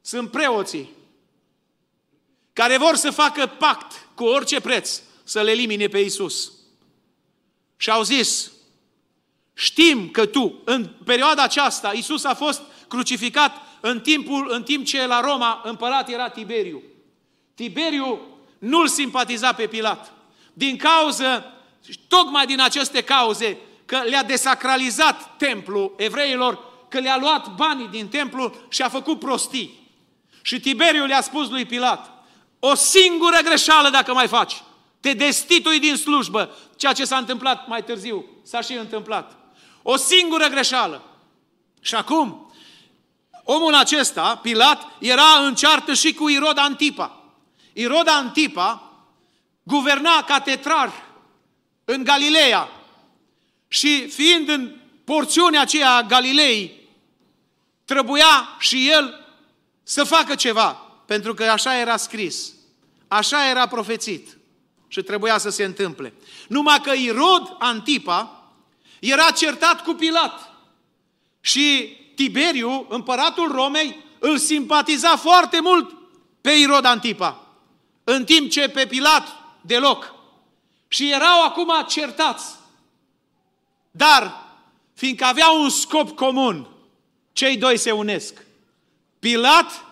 Sunt 0.00 0.30
preoții 0.30 0.94
care 2.54 2.76
vor 2.76 2.96
să 2.96 3.10
facă 3.10 3.46
pact 3.46 4.08
cu 4.14 4.24
orice 4.24 4.60
preț 4.60 5.00
să 5.24 5.42
le 5.42 5.50
elimine 5.50 5.86
pe 5.86 5.98
Isus. 5.98 6.52
și 7.76 7.90
au 7.90 8.02
zis, 8.02 8.52
știm 9.54 10.10
că 10.10 10.26
tu, 10.26 10.60
în 10.64 10.88
perioada 11.04 11.42
aceasta, 11.42 11.92
Isus 11.92 12.24
a 12.24 12.34
fost 12.34 12.62
crucificat 12.88 13.52
în, 13.80 14.00
timpul, 14.00 14.46
în 14.50 14.62
timp 14.62 14.86
ce 14.86 15.06
la 15.06 15.20
Roma 15.20 15.60
împărat 15.64 16.08
era 16.08 16.28
Tiberiu. 16.28 16.82
Tiberiu 17.54 18.20
nu-l 18.64 18.88
simpatiza 18.88 19.52
pe 19.52 19.66
Pilat. 19.66 20.12
Din 20.52 20.76
cauză, 20.76 21.52
tocmai 22.08 22.46
din 22.46 22.60
aceste 22.60 23.02
cauze, 23.02 23.58
că 23.84 24.02
le-a 24.08 24.22
desacralizat 24.22 25.36
templul 25.36 25.94
evreilor, 25.96 26.58
că 26.88 26.98
le-a 26.98 27.16
luat 27.20 27.54
banii 27.54 27.88
din 27.88 28.08
templu 28.08 28.54
și 28.68 28.82
a 28.82 28.88
făcut 28.88 29.18
prostii. 29.18 29.90
Și 30.42 30.60
Tiberiu 30.60 31.04
le-a 31.04 31.20
spus 31.20 31.48
lui 31.48 31.64
Pilat, 31.64 32.12
o 32.58 32.74
singură 32.74 33.38
greșeală 33.44 33.88
dacă 33.88 34.12
mai 34.12 34.28
faci, 34.28 34.62
te 35.00 35.12
destitui 35.12 35.78
din 35.78 35.96
slujbă, 35.96 36.56
ceea 36.76 36.92
ce 36.92 37.04
s-a 37.04 37.16
întâmplat 37.16 37.68
mai 37.68 37.84
târziu, 37.84 38.24
s-a 38.42 38.60
și 38.60 38.72
întâmplat. 38.72 39.36
O 39.82 39.96
singură 39.96 40.46
greșeală. 40.46 41.02
Și 41.80 41.94
acum, 41.94 42.52
omul 43.44 43.74
acesta, 43.74 44.38
Pilat, 44.42 44.86
era 44.98 45.38
în 45.44 45.54
ceartă 45.54 45.94
și 45.94 46.14
cu 46.14 46.28
Irod 46.28 46.58
Antipa. 46.58 47.23
Irod 47.74 48.08
Antipa 48.08 48.92
guverna 49.62 50.24
ca 50.24 50.40
tetrar 50.40 50.92
în 51.84 52.04
Galileea 52.04 52.68
și 53.68 54.08
fiind 54.08 54.48
în 54.48 54.76
porțiunea 55.04 55.60
aceea 55.60 55.94
a 55.94 56.02
Galilei, 56.02 56.88
trebuia 57.84 58.56
și 58.58 58.90
el 58.90 59.26
să 59.82 60.04
facă 60.04 60.34
ceva, 60.34 60.72
pentru 61.06 61.34
că 61.34 61.44
așa 61.44 61.78
era 61.78 61.96
scris, 61.96 62.52
așa 63.08 63.48
era 63.48 63.66
profețit 63.66 64.38
și 64.88 65.02
trebuia 65.02 65.38
să 65.38 65.50
se 65.50 65.64
întâmple. 65.64 66.12
Numai 66.48 66.80
că 66.80 66.92
Irod 66.92 67.56
Antipa 67.58 68.52
era 69.00 69.30
certat 69.30 69.82
cu 69.82 69.92
Pilat 69.92 70.52
și 71.40 71.96
Tiberiu, 72.14 72.86
împăratul 72.88 73.52
Romei, 73.52 74.04
îl 74.18 74.38
simpatiza 74.38 75.16
foarte 75.16 75.60
mult 75.60 75.96
pe 76.40 76.50
Irod 76.50 76.84
Antipa, 76.84 77.43
în 78.04 78.24
timp 78.24 78.50
ce 78.50 78.68
pe 78.68 78.86
Pilat 78.86 79.28
deloc. 79.60 80.14
Și 80.88 81.12
erau 81.12 81.42
acum 81.42 81.72
certați. 81.88 82.44
Dar, 83.90 84.52
fiindcă 84.94 85.24
aveau 85.24 85.62
un 85.62 85.70
scop 85.70 86.10
comun, 86.10 86.68
cei 87.32 87.56
doi 87.56 87.76
se 87.78 87.90
unesc. 87.90 88.44
Pilat 89.18 89.84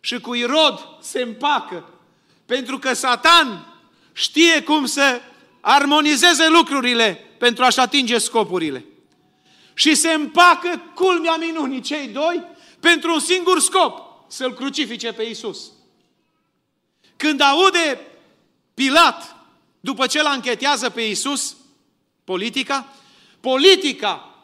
și 0.00 0.20
cu 0.20 0.34
Irod 0.34 0.88
se 1.00 1.20
împacă. 1.22 1.84
Pentru 2.46 2.78
că 2.78 2.92
Satan 2.92 3.74
știe 4.12 4.62
cum 4.62 4.86
să 4.86 5.20
armonizeze 5.60 6.48
lucrurile 6.48 7.24
pentru 7.38 7.64
a-și 7.64 7.80
atinge 7.80 8.18
scopurile. 8.18 8.84
Și 9.74 9.94
se 9.94 10.12
împacă 10.12 10.82
culmea 10.94 11.36
minunii 11.36 11.80
cei 11.80 12.08
doi 12.08 12.44
pentru 12.80 13.12
un 13.12 13.20
singur 13.20 13.60
scop, 13.60 14.02
să-L 14.28 14.54
crucifice 14.54 15.12
pe 15.12 15.22
Isus. 15.22 15.70
Când 17.20 17.40
aude 17.40 18.00
Pilat, 18.74 19.36
după 19.80 20.06
ce 20.06 20.22
l 20.22 20.30
închetează 20.34 20.90
pe 20.90 21.00
Isus, 21.00 21.56
politica, 22.24 22.94
politica 23.40 24.34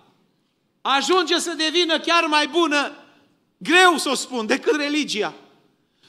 ajunge 0.80 1.38
să 1.38 1.50
devină 1.50 1.98
chiar 1.98 2.24
mai 2.24 2.46
bună, 2.46 2.92
greu 3.56 3.96
să 3.96 4.08
o 4.08 4.14
spun, 4.14 4.46
decât 4.46 4.76
religia. 4.76 5.34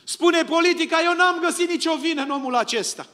Spune 0.04 0.44
politica, 0.44 1.02
eu 1.04 1.16
n-am 1.16 1.40
găsit 1.40 1.70
nicio 1.70 1.96
vină 1.96 2.22
în 2.22 2.30
omul 2.30 2.56
acesta. 2.56 3.08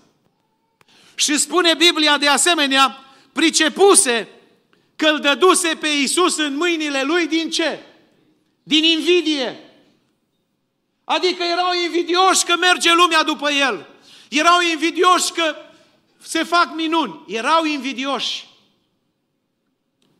Și 1.15 1.37
spune 1.37 1.73
Biblia 1.73 2.17
de 2.17 2.27
asemenea, 2.27 3.03
pricepuse 3.33 4.29
că 4.95 5.07
îl 5.07 5.19
dăduse 5.19 5.75
pe 5.79 5.87
Iisus 5.87 6.37
în 6.37 6.55
mâinile 6.55 7.03
lui 7.03 7.27
din 7.27 7.49
ce? 7.49 7.79
Din 8.63 8.83
invidie. 8.83 9.72
Adică 11.03 11.43
erau 11.43 11.73
invidioși 11.85 12.45
că 12.45 12.55
merge 12.57 12.93
lumea 12.93 13.23
după 13.23 13.51
el. 13.51 13.87
Erau 14.29 14.61
invidioși 14.71 15.31
că 15.31 15.55
se 16.21 16.43
fac 16.43 16.75
minuni. 16.75 17.23
Erau 17.27 17.65
invidioși. 17.65 18.47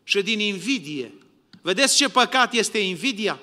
Și 0.04 0.22
din 0.22 0.40
invidie. 0.40 1.14
Vedeți 1.62 1.96
ce 1.96 2.10
păcat 2.10 2.54
este 2.54 2.78
invidia? 2.78 3.40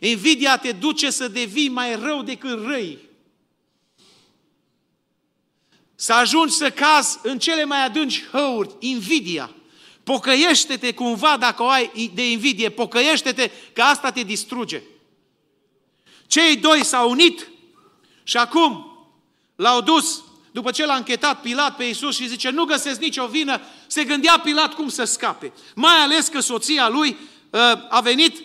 Invidia 0.00 0.56
te 0.56 0.72
duce 0.72 1.10
să 1.10 1.28
devii 1.28 1.68
mai 1.68 1.96
rău 1.96 2.22
decât 2.22 2.64
răi. 2.66 2.98
Să 5.94 6.12
ajungi 6.12 6.54
să 6.54 6.70
cazi 6.70 7.18
în 7.22 7.38
cele 7.38 7.64
mai 7.64 7.84
adânci 7.84 8.24
hăuri, 8.30 8.74
invidia. 8.78 9.50
Pocăiește-te 10.02 10.94
cumva 10.94 11.36
dacă 11.36 11.62
o 11.62 11.68
ai 11.68 12.10
de 12.14 12.30
invidie, 12.30 12.70
pocăiește-te 12.70 13.50
că 13.72 13.82
asta 13.82 14.12
te 14.12 14.22
distruge. 14.22 14.82
Cei 16.28 16.56
doi 16.56 16.84
s-au 16.84 17.10
unit 17.10 17.48
și 18.22 18.36
acum 18.36 18.96
l-au 19.56 19.80
dus, 19.80 20.22
după 20.50 20.70
ce 20.70 20.86
l-a 20.86 20.94
închetat 20.94 21.40
Pilat 21.40 21.76
pe 21.76 21.84
Iisus 21.84 22.16
și 22.16 22.28
zice, 22.28 22.50
nu 22.50 22.64
găsesc 22.64 23.00
nicio 23.00 23.26
vină, 23.26 23.60
se 23.86 24.04
gândea 24.04 24.40
Pilat 24.44 24.74
cum 24.74 24.88
să 24.88 25.04
scape. 25.04 25.52
Mai 25.74 25.94
ales 25.94 26.28
că 26.28 26.40
soția 26.40 26.88
lui 26.88 27.16
uh, 27.50 27.60
a 27.88 28.00
venit 28.00 28.42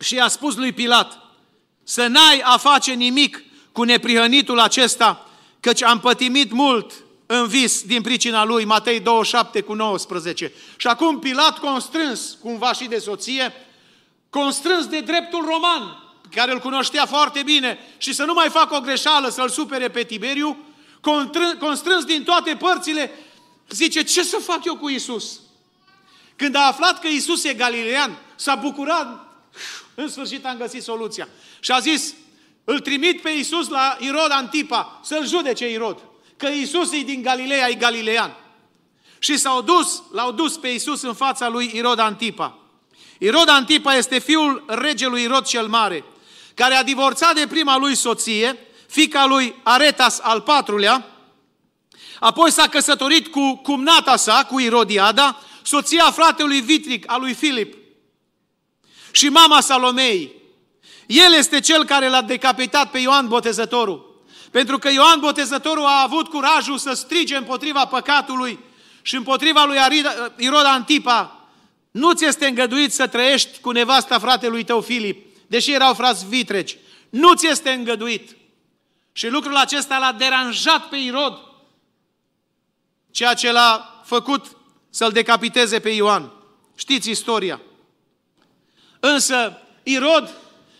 și 0.00 0.18
a 0.18 0.28
spus 0.28 0.56
lui 0.56 0.72
Pilat, 0.72 1.18
să 1.84 2.06
n-ai 2.06 2.40
a 2.40 2.56
face 2.56 2.92
nimic 2.92 3.42
cu 3.72 3.82
neprihănitul 3.82 4.58
acesta, 4.58 5.30
căci 5.60 5.82
am 5.82 6.00
pătimit 6.00 6.52
mult 6.52 6.92
în 7.26 7.46
vis 7.46 7.82
din 7.82 8.02
pricina 8.02 8.44
lui, 8.44 8.64
Matei 8.64 9.00
27 9.00 9.60
cu 9.60 9.72
19. 9.72 10.52
Și 10.76 10.86
acum 10.86 11.18
Pilat 11.18 11.58
constrâns, 11.58 12.36
cumva 12.40 12.72
și 12.72 12.84
de 12.84 12.98
soție, 12.98 13.52
constrâns 14.30 14.86
de 14.86 15.00
dreptul 15.00 15.44
roman, 15.44 16.09
care 16.34 16.52
îl 16.52 16.58
cunoștea 16.58 17.06
foarte 17.06 17.42
bine, 17.42 17.78
și 17.98 18.14
să 18.14 18.24
nu 18.24 18.32
mai 18.32 18.48
facă 18.48 18.76
o 18.76 18.80
greșeală, 18.80 19.28
să-l 19.28 19.48
supere 19.48 19.88
pe 19.88 20.02
Tiberiu, 20.02 20.56
constrâns 21.58 22.04
din 22.04 22.24
toate 22.24 22.56
părțile, 22.56 23.10
zice, 23.68 24.02
ce 24.02 24.22
să 24.22 24.36
fac 24.36 24.64
eu 24.64 24.76
cu 24.76 24.88
Isus? 24.88 25.40
Când 26.36 26.54
a 26.54 26.66
aflat 26.66 27.00
că 27.00 27.06
Isus 27.06 27.44
e 27.44 27.54
galilean, 27.54 28.18
s-a 28.34 28.54
bucurat, 28.54 29.28
în 29.94 30.08
sfârșit 30.08 30.46
am 30.46 30.56
găsit 30.56 30.82
soluția. 30.82 31.28
Și 31.60 31.70
a 31.70 31.78
zis, 31.78 32.14
îl 32.64 32.80
trimit 32.80 33.22
pe 33.22 33.30
Isus 33.30 33.68
la 33.68 33.96
Irod 34.00 34.30
Antipa, 34.30 35.00
să-l 35.04 35.26
judece 35.26 35.70
Irod. 35.70 35.98
Că 36.36 36.48
Isus 36.48 36.92
e 36.92 36.98
din 36.98 37.22
Galileea, 37.22 37.68
e 37.68 37.74
galilean. 37.74 38.36
Și 39.18 39.36
s-au 39.36 39.62
dus, 39.62 40.02
l-au 40.12 40.32
dus 40.32 40.56
pe 40.56 40.68
Isus 40.68 41.02
în 41.02 41.14
fața 41.14 41.48
lui 41.48 41.70
Irod 41.74 41.98
Antipa. 41.98 42.58
Irod 43.18 43.48
Antipa 43.48 43.94
este 43.94 44.18
fiul 44.18 44.64
regelui 44.66 45.22
Irod 45.22 45.44
cel 45.44 45.66
Mare, 45.66 46.04
care 46.60 46.74
a 46.74 46.82
divorțat 46.82 47.34
de 47.34 47.46
prima 47.46 47.76
lui 47.76 47.94
soție, 47.94 48.58
fica 48.88 49.26
lui 49.26 49.54
Aretas 49.62 50.18
al 50.22 50.40
patrulea, 50.40 51.06
apoi 52.18 52.50
s-a 52.50 52.68
căsătorit 52.68 53.26
cu 53.26 53.56
cumnata 53.56 54.16
sa, 54.16 54.46
cu 54.48 54.58
Irodiada, 54.58 55.40
soția 55.62 56.10
fratelui 56.10 56.60
Vitric, 56.60 57.04
al 57.06 57.20
lui 57.20 57.34
Filip, 57.34 57.74
și 59.10 59.28
mama 59.28 59.60
Salomei. 59.60 60.32
El 61.06 61.32
este 61.32 61.60
cel 61.60 61.84
care 61.84 62.08
l-a 62.08 62.22
decapitat 62.22 62.90
pe 62.90 62.98
Ioan 62.98 63.28
Botezătorul. 63.28 64.22
Pentru 64.50 64.78
că 64.78 64.90
Ioan 64.90 65.20
Botezătorul 65.20 65.84
a 65.84 66.02
avut 66.02 66.28
curajul 66.28 66.78
să 66.78 66.92
strige 66.92 67.36
împotriva 67.36 67.84
păcatului 67.84 68.58
și 69.02 69.16
împotriva 69.16 69.64
lui 69.64 69.76
Irod 70.36 70.64
Antipa. 70.64 71.48
Nu 71.90 72.12
ți 72.12 72.24
este 72.24 72.46
îngăduit 72.46 72.92
să 72.92 73.06
trăiești 73.06 73.60
cu 73.60 73.70
nevasta 73.70 74.18
fratelui 74.18 74.64
tău 74.64 74.80
Filip, 74.80 75.29
deși 75.50 75.72
erau 75.72 75.94
frați 75.94 76.26
vitreci. 76.26 76.76
Nu 77.08 77.34
ți 77.34 77.46
este 77.46 77.70
îngăduit. 77.70 78.36
Și 79.12 79.28
lucrul 79.28 79.56
acesta 79.56 79.98
l-a 79.98 80.12
deranjat 80.12 80.88
pe 80.88 80.96
Irod, 80.96 81.38
ceea 83.10 83.34
ce 83.34 83.52
l-a 83.52 84.02
făcut 84.04 84.56
să-l 84.90 85.10
decapiteze 85.10 85.80
pe 85.80 85.88
Ioan. 85.88 86.32
Știți 86.76 87.10
istoria. 87.10 87.60
Însă 89.00 89.62
Irod, 89.82 90.34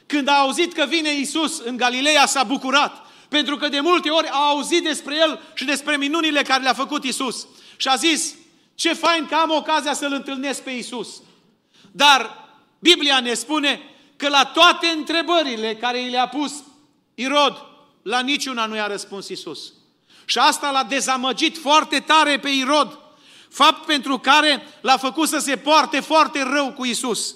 când 0.06 0.28
a 0.28 0.38
auzit 0.38 0.72
că 0.72 0.84
vine 0.88 1.14
Isus 1.14 1.60
în 1.60 1.76
Galileea, 1.76 2.26
s-a 2.26 2.44
bucurat. 2.44 3.06
Pentru 3.28 3.56
că 3.56 3.68
de 3.68 3.80
multe 3.80 4.10
ori 4.10 4.28
a 4.28 4.48
auzit 4.48 4.82
despre 4.82 5.16
El 5.16 5.40
și 5.54 5.64
despre 5.64 5.96
minunile 5.96 6.42
care 6.42 6.62
le-a 6.62 6.74
făcut 6.74 7.04
Isus. 7.04 7.46
Și 7.76 7.88
a 7.88 7.94
zis, 7.94 8.34
ce 8.74 8.92
fain 8.92 9.26
că 9.26 9.34
am 9.34 9.50
ocazia 9.50 9.94
să-L 9.94 10.12
întâlnesc 10.12 10.62
pe 10.62 10.70
Isus. 10.70 11.22
Dar 11.92 12.48
Biblia 12.78 13.20
ne 13.20 13.34
spune 13.34 13.80
că 14.20 14.28
la 14.28 14.44
toate 14.44 14.86
întrebările 14.86 15.76
care 15.76 16.00
i 16.00 16.08
le-a 16.08 16.28
pus 16.28 16.52
Irod, 17.14 17.66
la 18.02 18.20
niciuna 18.20 18.66
nu 18.66 18.76
i-a 18.76 18.86
răspuns 18.86 19.28
Isus. 19.28 19.72
Și 20.24 20.38
asta 20.38 20.70
l-a 20.70 20.84
dezamăgit 20.84 21.58
foarte 21.58 22.00
tare 22.00 22.38
pe 22.38 22.48
Irod, 22.48 22.98
fapt 23.48 23.86
pentru 23.86 24.18
care 24.18 24.66
l-a 24.80 24.96
făcut 24.96 25.28
să 25.28 25.38
se 25.38 25.56
poarte 25.56 26.00
foarte 26.00 26.42
rău 26.42 26.72
cu 26.72 26.84
Isus. 26.84 27.34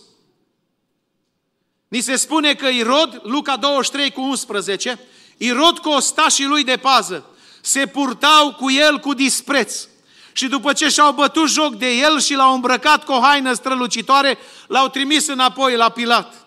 Ni 1.88 2.00
se 2.00 2.16
spune 2.16 2.54
că 2.54 2.66
Irod, 2.66 3.20
Luca 3.22 3.56
23 3.56 4.10
cu 4.10 4.20
11, 4.20 5.00
Irod 5.36 5.78
cu 5.78 5.88
ostașii 5.88 6.46
lui 6.46 6.64
de 6.64 6.76
pază 6.76 7.24
se 7.60 7.86
purtau 7.86 8.52
cu 8.52 8.70
el 8.70 8.98
cu 8.98 9.14
dispreț 9.14 9.86
Și 10.32 10.46
după 10.46 10.72
ce 10.72 10.88
și-au 10.88 11.12
bătut 11.12 11.48
joc 11.48 11.74
de 11.74 11.90
el 11.90 12.20
și 12.20 12.34
l-au 12.34 12.54
îmbrăcat 12.54 13.04
cu 13.04 13.12
o 13.12 13.20
haină 13.20 13.52
strălucitoare, 13.52 14.38
l-au 14.66 14.88
trimis 14.88 15.26
înapoi 15.26 15.76
la 15.76 15.88
Pilat. 15.88 16.43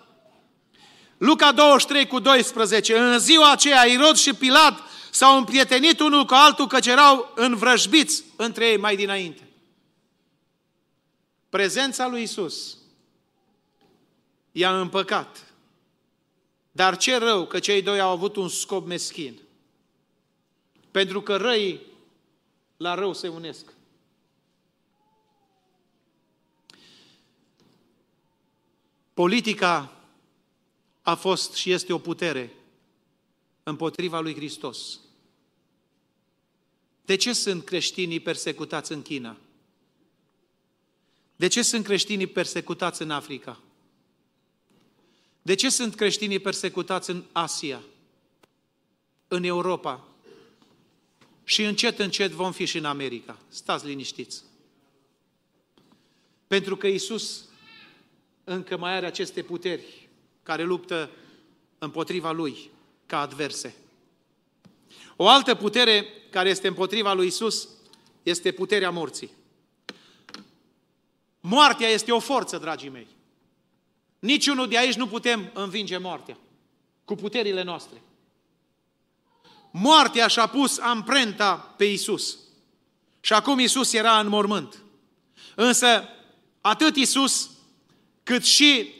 Luca 1.18 1.52
23 1.52 2.08
cu 2.08 2.20
12. 2.20 2.98
În 2.98 3.20
ziua 3.20 3.52
aceea, 3.52 3.86
Irod 3.86 4.16
și 4.16 4.34
Pilat 4.34 4.80
s-au 5.12 5.38
împrietenit 5.38 6.00
unul 6.00 6.26
cu 6.26 6.34
altul 6.34 6.68
căci 6.68 6.88
erau 6.88 7.32
învrăjbiți 7.36 8.24
între 8.36 8.68
ei 8.68 8.78
mai 8.78 8.96
dinainte. 8.96 9.48
Prezența 11.50 12.08
lui 12.08 12.22
Isus 12.22 12.78
i-a 14.52 14.80
împăcat. 14.80 15.54
Dar 16.72 16.98
ce 16.98 17.18
rău 17.18 17.46
că 17.46 17.60
cei 17.60 17.82
doi 17.82 18.00
au 18.00 18.12
avut 18.12 18.36
un 18.36 18.50
scop 18.50 18.88
meschin. 18.88 19.40
Pentru 20.92 21.22
că 21.22 21.36
răii 21.36 21.82
la 22.78 22.94
rău 22.94 23.14
se 23.14 23.28
unesc. 23.28 23.66
Politica 29.14 29.97
a 31.08 31.16
fost 31.16 31.54
și 31.54 31.72
este 31.72 31.94
o 31.94 31.98
putere 31.98 32.54
împotriva 33.64 34.20
lui 34.20 34.36
Hristos. 34.36 35.00
De 37.06 37.16
ce 37.16 37.34
sunt 37.34 37.64
creștinii 37.64 38.20
persecutați 38.20 38.92
în 38.92 39.02
China? 39.02 39.38
De 41.36 41.48
ce 41.48 41.62
sunt 41.62 41.84
creștinii 41.84 42.28
persecutați 42.28 43.02
în 43.02 43.12
Africa? 43.12 43.60
De 45.42 45.56
ce 45.56 45.70
sunt 45.70 45.96
creștinii 45.96 46.40
persecutați 46.40 47.10
în 47.10 47.24
Asia, 47.32 47.82
în 49.28 49.44
Europa? 49.44 50.08
Și 51.44 51.64
încet, 51.64 52.00
încet 52.00 52.32
vom 52.32 52.52
fi 52.52 52.66
și 52.66 52.78
în 52.78 52.86
America. 52.86 53.40
Stați 53.50 53.86
liniștiți. 53.86 54.44
Pentru 56.48 56.78
că 56.78 56.88
Isus 56.88 57.46
încă 58.44 58.78
mai 58.78 58.96
are 58.96 59.06
aceste 59.06 59.44
puteri 59.44 60.07
care 60.48 60.64
luptă 60.64 61.10
împotriva 61.78 62.32
Lui 62.32 62.70
ca 63.06 63.20
adverse. 63.20 63.76
O 65.16 65.28
altă 65.28 65.56
putere 65.56 66.06
care 66.30 66.50
este 66.50 66.68
împotriva 66.68 67.14
lui 67.14 67.28
Isus 67.28 67.68
este 68.24 68.52
puterea 68.52 68.90
morții. 68.90 69.32
Moartea 71.40 71.88
este 71.88 72.12
o 72.12 72.20
forță, 72.20 72.58
dragii 72.58 72.90
mei. 72.90 73.08
Niciunul 74.20 74.68
de 74.68 74.78
aici 74.78 74.96
nu 74.96 75.08
putem 75.08 75.52
învinge 75.54 75.98
moartea 75.98 76.38
cu 77.06 77.16
puterile 77.16 77.64
noastre. 77.64 78.02
Moartea 79.72 80.28
și-a 80.28 80.48
pus 80.48 80.80
amprenta 80.80 81.56
pe 81.78 81.86
Isus. 81.86 82.38
Și 83.20 83.34
acum 83.34 83.60
Isus 83.60 83.94
era 83.94 84.20
în 84.20 84.28
mormânt. 84.28 84.84
Însă, 85.56 86.10
atât 86.62 86.96
Isus, 86.96 87.50
cât 88.24 88.44
și 88.44 88.97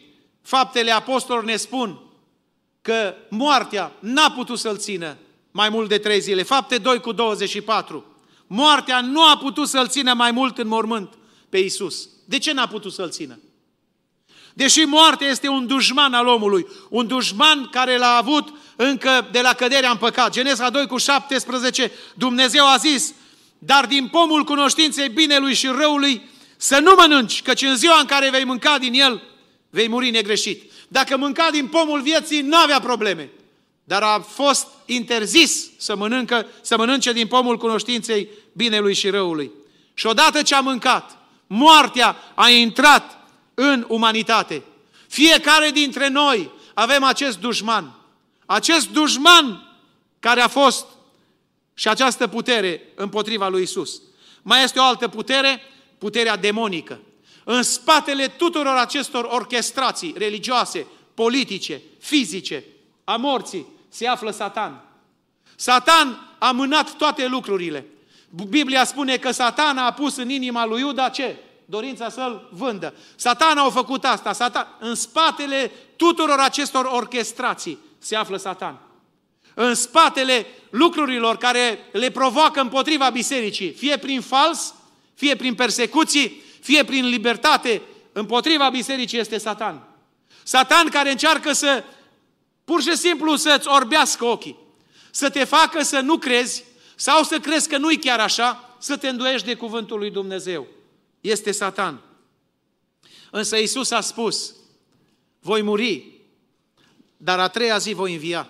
faptele 0.48 0.92
apostolilor 0.92 1.50
ne 1.50 1.56
spun 1.56 2.00
că 2.82 3.16
moartea 3.30 3.92
n-a 4.00 4.32
putut 4.32 4.60
să-l 4.60 4.78
țină 4.78 5.18
mai 5.52 5.70
mult 5.70 5.90
de 5.90 5.98
trei 5.98 6.20
zile. 6.20 6.44
Fapte 6.44 6.78
2 6.78 7.00
cu 7.00 7.12
24. 7.12 8.06
Moartea 8.48 9.02
nu 9.02 9.24
a 9.24 9.38
putut 9.38 9.68
să-l 9.68 9.88
țină 9.88 10.14
mai 10.14 10.32
mult 10.32 10.58
în 10.58 10.68
mormânt 10.68 11.14
pe 11.50 11.58
Isus. 11.58 12.10
De 12.26 12.38
ce 12.38 12.54
n-a 12.54 12.68
putut 12.68 12.94
să-l 12.94 13.10
țină? 13.10 13.40
Deși 14.54 14.80
moartea 14.80 15.28
este 15.28 15.48
un 15.48 15.68
dușman 15.68 16.14
al 16.14 16.28
omului, 16.28 16.68
un 16.90 17.08
dușman 17.08 17.68
care 17.72 17.98
l-a 17.98 18.16
avut 18.16 18.54
încă 18.76 19.28
de 19.32 19.42
la 19.42 19.54
căderea 19.54 19.92
în 19.92 19.98
păcat. 19.98 20.32
Genesa 20.32 20.70
2 20.70 20.88
cu 20.88 20.98
17, 20.98 21.92
Dumnezeu 22.16 22.68
a 22.68 22.78
zis, 22.78 23.14
dar 23.58 23.86
din 23.86 24.08
pomul 24.08 24.44
cunoștinței 24.44 25.10
binelui 25.10 25.54
și 25.54 25.68
răului 25.68 26.30
să 26.58 26.80
nu 26.80 26.94
mănânci, 26.98 27.42
căci 27.42 27.62
în 27.62 27.76
ziua 27.76 28.00
în 28.00 28.06
care 28.06 28.30
vei 28.30 28.46
mânca 28.46 28.78
din 28.78 28.94
el, 28.94 29.22
vei 29.70 29.88
muri 29.88 30.10
negreșit. 30.10 30.72
Dacă 30.88 31.18
mânca 31.18 31.50
din 31.52 31.68
pomul 31.68 32.02
vieții, 32.02 32.42
nu 32.42 32.58
avea 32.58 32.80
probleme. 32.80 33.30
Dar 33.84 34.04
a 34.04 34.20
fost 34.20 34.68
interzis 34.86 35.70
să, 35.78 35.96
mănâncă, 35.96 36.48
să 36.62 36.78
mănânce 36.78 37.14
din 37.14 37.28
pomul 37.28 37.58
cunoștinței 37.58 38.30
binelui 38.54 38.94
și 38.94 39.10
răului. 39.10 39.52
Și 39.94 40.06
odată 40.06 40.42
ce 40.42 40.56
a 40.56 40.60
mâncat, 40.60 41.18
moartea 41.48 42.16
a 42.36 42.50
intrat 42.50 43.28
în 43.54 43.86
umanitate. 43.88 44.64
Fiecare 45.08 45.70
dintre 45.70 46.08
noi 46.08 46.52
avem 46.74 47.04
acest 47.04 47.40
dușman. 47.40 47.96
Acest 48.46 48.90
dușman 48.90 49.76
care 50.20 50.42
a 50.42 50.48
fost 50.48 50.86
și 51.74 51.88
această 51.88 52.28
putere 52.28 52.82
împotriva 52.96 53.48
lui 53.48 53.62
Isus. 53.62 54.02
Mai 54.42 54.64
este 54.64 54.80
o 54.80 54.84
altă 54.84 55.08
putere, 55.08 55.62
puterea 55.98 56.38
demonică. 56.38 57.00
În 57.50 57.64
spatele 57.64 58.28
tuturor 58.28 58.76
acestor 58.76 59.28
orchestrații 59.30 60.14
religioase, 60.18 60.88
politice, 61.14 61.82
fizice, 62.00 62.64
a 63.04 63.16
morții, 63.16 63.66
se 63.90 64.08
află 64.08 64.32
Satan. 64.32 64.84
Satan 65.56 66.36
a 66.38 66.52
mânat 66.52 66.92
toate 66.92 67.28
lucrurile. 67.28 67.86
Biblia 68.50 68.84
spune 68.84 69.18
că 69.18 69.32
Satan 69.32 69.78
a 69.78 69.94
pus 69.94 70.16
în 70.16 70.30
inima 70.30 70.66
lui 70.66 70.80
Iuda 70.80 71.10
ce? 71.10 71.36
Dorința 71.66 72.10
să-l 72.10 72.50
vândă. 72.52 72.94
Satan 73.16 73.58
a 73.58 73.70
făcut 73.70 74.06
asta. 74.06 74.34
Satan, 74.34 74.68
în 74.80 74.96
spatele 74.96 75.72
tuturor 75.96 76.40
acestor 76.40 76.86
orchestrații 76.86 77.78
se 77.98 78.16
află 78.16 78.38
Satan. 78.38 78.80
În 79.54 79.76
spatele 79.76 80.46
lucrurilor 80.70 81.38
care 81.38 81.80
le 81.92 82.10
provoacă 82.10 82.62
împotriva 82.62 83.10
bisericii, 83.10 83.72
fie 83.72 83.98
prin 83.98 84.22
fals, 84.22 84.74
fie 85.14 85.36
prin 85.36 85.56
persecuții, 85.56 86.46
fie 86.68 86.84
prin 86.84 87.06
libertate, 87.06 87.82
împotriva 88.12 88.70
bisericii 88.70 89.20
este 89.20 89.38
Satan. 89.38 89.88
Satan 90.44 90.90
care 90.90 91.12
încearcă 91.12 91.54
să, 91.54 91.84
pur 92.64 92.82
și 92.82 92.98
simplu, 92.98 93.36
să-ți 93.36 93.68
orbească 93.68 94.26
ochii, 94.26 94.58
să 95.12 95.30
te 95.30 95.44
facă 95.44 95.84
să 95.84 96.00
nu 96.00 96.18
crezi 96.18 96.64
sau 96.96 97.24
să 97.24 97.40
crezi 97.40 97.70
că 97.70 97.78
nu-i 97.78 98.00
chiar 98.00 98.20
așa, 98.20 98.76
să 98.80 98.98
te 98.98 99.08
îndoiești 99.08 99.48
de 99.48 99.54
cuvântul 99.54 100.00
lui 100.00 100.12
Dumnezeu. 100.12 100.68
Este 101.22 101.52
Satan. 101.52 102.02
Însă 103.32 103.58
Isus 103.58 103.92
a 103.92 104.02
spus, 104.02 104.56
voi 105.40 105.62
muri, 105.62 106.12
dar 107.18 107.40
a 107.40 107.48
treia 107.48 107.78
zi 107.78 107.94
voi 107.94 108.14
învia. 108.14 108.50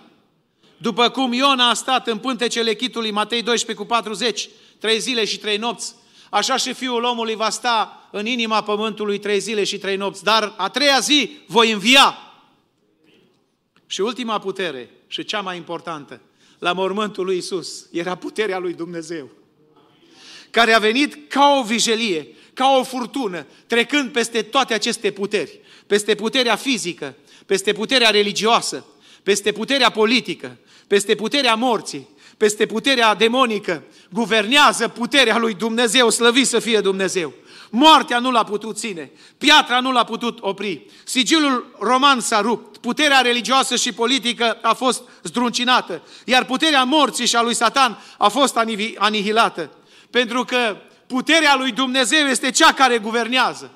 După 0.76 1.08
cum 1.08 1.32
Iona 1.32 1.68
a 1.68 1.74
stat 1.74 2.06
în 2.06 2.18
pântecele 2.18 2.74
chitului, 2.74 3.10
Matei 3.10 3.42
12 3.42 3.84
cu 3.84 3.90
40, 3.92 4.48
trei 4.78 4.98
zile 4.98 5.24
și 5.24 5.38
trei 5.38 5.56
nopți, 5.56 5.94
așa 6.30 6.56
și 6.56 6.72
Fiul 6.72 7.02
omului 7.02 7.34
va 7.34 7.50
sta 7.50 8.08
în 8.10 8.26
inima 8.26 8.62
pământului 8.62 9.18
trei 9.18 9.40
zile 9.40 9.64
și 9.64 9.78
trei 9.78 9.96
nopți, 9.96 10.24
dar 10.24 10.54
a 10.56 10.68
treia 10.68 10.98
zi 10.98 11.30
voi 11.46 11.70
învia. 11.70 12.18
Și 13.86 14.00
ultima 14.00 14.38
putere, 14.38 14.90
și 15.06 15.24
cea 15.24 15.40
mai 15.40 15.56
importantă, 15.56 16.20
la 16.58 16.72
mormântul 16.72 17.24
lui 17.24 17.36
Isus, 17.36 17.86
era 17.92 18.14
puterea 18.14 18.58
lui 18.58 18.74
Dumnezeu, 18.74 19.30
care 20.50 20.72
a 20.72 20.78
venit 20.78 21.30
ca 21.30 21.56
o 21.58 21.62
vijelie, 21.62 22.28
ca 22.54 22.76
o 22.78 22.82
furtună, 22.82 23.46
trecând 23.66 24.12
peste 24.12 24.42
toate 24.42 24.74
aceste 24.74 25.10
puteri, 25.10 25.60
peste 25.86 26.14
puterea 26.14 26.56
fizică, 26.56 27.16
peste 27.46 27.72
puterea 27.72 28.10
religioasă, 28.10 28.84
peste 29.22 29.52
puterea 29.52 29.90
politică, 29.90 30.56
peste 30.86 31.14
puterea 31.14 31.54
morții, 31.54 32.08
peste 32.38 32.66
puterea 32.66 33.14
demonică, 33.14 33.82
guvernează 34.10 34.88
puterea 34.88 35.38
lui 35.38 35.54
Dumnezeu, 35.54 36.10
slăvit 36.10 36.46
să 36.46 36.58
fie 36.58 36.80
Dumnezeu. 36.80 37.32
Moartea 37.70 38.18
nu 38.18 38.30
l-a 38.30 38.44
putut 38.44 38.78
ține, 38.78 39.10
piatra 39.38 39.80
nu 39.80 39.92
l-a 39.92 40.04
putut 40.04 40.38
opri, 40.40 40.86
sigilul 41.04 41.76
roman 41.78 42.20
s-a 42.20 42.40
rupt, 42.40 42.76
puterea 42.76 43.20
religioasă 43.20 43.76
și 43.76 43.92
politică 43.92 44.58
a 44.62 44.74
fost 44.74 45.02
zdruncinată, 45.22 46.02
iar 46.24 46.44
puterea 46.44 46.84
morții 46.84 47.26
și 47.26 47.36
a 47.36 47.42
lui 47.42 47.54
Satan 47.54 47.98
a 48.18 48.28
fost 48.28 48.58
anihilată. 48.98 49.70
Pentru 50.10 50.44
că 50.44 50.76
puterea 51.06 51.56
lui 51.56 51.72
Dumnezeu 51.72 52.26
este 52.26 52.50
cea 52.50 52.72
care 52.72 52.98
guvernează. 52.98 53.70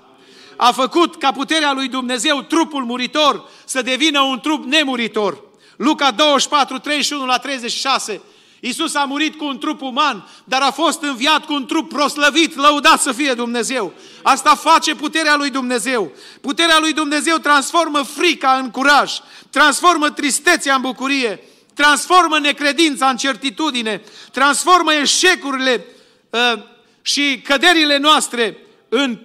A 0.56 0.72
făcut 0.72 1.16
ca 1.16 1.32
puterea 1.32 1.72
lui 1.72 1.88
Dumnezeu 1.88 2.42
trupul 2.42 2.84
muritor 2.84 3.48
să 3.64 3.82
devină 3.82 4.20
un 4.20 4.40
trup 4.40 4.64
nemuritor. 4.64 5.42
Luca 5.76 6.10
24, 6.10 6.78
31 6.78 7.26
la 7.26 7.38
36 7.38 8.20
Iisus 8.64 8.94
a 8.94 9.04
murit 9.04 9.36
cu 9.36 9.44
un 9.44 9.58
trup 9.58 9.80
uman, 9.80 10.28
dar 10.44 10.62
a 10.62 10.70
fost 10.70 11.02
înviat 11.02 11.44
cu 11.44 11.52
un 11.52 11.66
trup 11.66 11.88
proslăvit, 11.88 12.56
lăudat 12.56 13.00
să 13.00 13.12
fie 13.12 13.34
Dumnezeu. 13.34 13.92
Asta 14.22 14.54
face 14.54 14.94
puterea 14.94 15.36
lui 15.36 15.50
Dumnezeu. 15.50 16.12
Puterea 16.40 16.78
lui 16.78 16.92
Dumnezeu 16.92 17.36
transformă 17.36 18.02
frica 18.02 18.52
în 18.52 18.70
curaj, 18.70 19.12
transformă 19.50 20.10
tristețea 20.10 20.74
în 20.74 20.80
bucurie, 20.80 21.40
transformă 21.74 22.38
necredința 22.38 23.08
în 23.08 23.16
certitudine, 23.16 24.02
transformă 24.32 24.92
eșecurile 24.94 25.86
uh, 26.30 26.62
și 27.02 27.40
căderile 27.44 27.98
noastre 27.98 28.56
în 28.88 29.18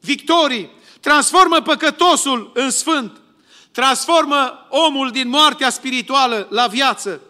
victorii, 0.00 0.70
transformă 1.00 1.60
păcătosul 1.60 2.50
în 2.54 2.70
sfânt, 2.70 3.20
transformă 3.72 4.66
omul 4.68 5.10
din 5.10 5.28
moartea 5.28 5.70
spirituală 5.70 6.46
la 6.50 6.66
viață 6.66 7.20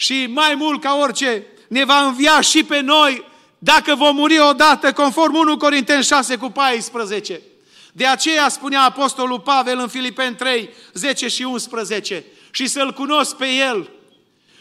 și 0.00 0.26
mai 0.30 0.54
mult 0.54 0.80
ca 0.80 0.94
orice, 0.94 1.46
ne 1.68 1.84
va 1.84 2.00
învia 2.00 2.40
și 2.40 2.64
pe 2.64 2.80
noi 2.80 3.24
dacă 3.58 3.94
vom 3.94 4.16
muri 4.16 4.38
odată, 4.38 4.92
conform 4.92 5.34
1 5.34 5.56
Corinteni 5.56 6.04
6 6.04 6.36
cu 6.36 6.50
14. 6.50 7.40
De 7.92 8.06
aceea 8.06 8.48
spunea 8.48 8.82
Apostolul 8.82 9.40
Pavel 9.40 9.78
în 9.78 9.88
Filipeni 9.88 10.34
3, 10.34 10.70
10 10.92 11.28
și 11.28 11.42
11, 11.42 12.24
și 12.50 12.66
să-L 12.66 12.92
cunosc 12.92 13.36
pe 13.36 13.46
El 13.46 13.90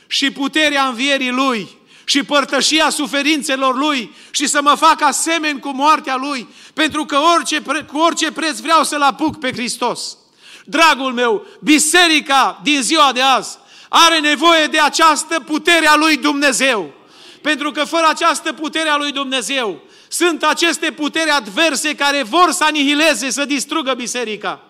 și 0.07 0.31
puterea 0.31 0.87
învierii 0.87 1.31
Lui 1.31 1.77
și 2.03 2.23
părtășia 2.23 2.89
suferințelor 2.89 3.75
Lui 3.75 4.15
și 4.31 4.47
să 4.47 4.61
mă 4.61 4.75
fac 4.75 5.01
asemeni 5.01 5.59
cu 5.59 5.69
moartea 5.69 6.15
Lui, 6.15 6.47
pentru 6.73 7.05
că 7.05 7.17
orice, 7.35 7.61
cu 7.87 7.97
orice 7.97 8.31
preț 8.31 8.59
vreau 8.59 8.83
să-L 8.83 9.01
apuc 9.01 9.39
pe 9.39 9.51
Hristos. 9.51 10.17
Dragul 10.65 11.13
meu, 11.13 11.45
biserica 11.59 12.59
din 12.63 12.81
ziua 12.81 13.11
de 13.13 13.21
azi 13.21 13.57
are 13.89 14.19
nevoie 14.19 14.65
de 14.65 14.79
această 14.79 15.39
putere 15.39 15.87
a 15.87 15.95
lui 15.95 16.17
Dumnezeu. 16.17 16.93
Pentru 17.41 17.71
că 17.71 17.83
fără 17.83 18.05
această 18.09 18.53
putere 18.53 18.89
a 18.89 18.97
lui 18.97 19.11
Dumnezeu, 19.11 19.81
sunt 20.07 20.43
aceste 20.43 20.91
puteri 20.91 21.29
adverse 21.29 21.95
care 21.95 22.23
vor 22.23 22.51
să 22.51 22.63
anihileze, 22.63 23.29
să 23.29 23.45
distrugă 23.45 23.93
biserica. 23.93 24.61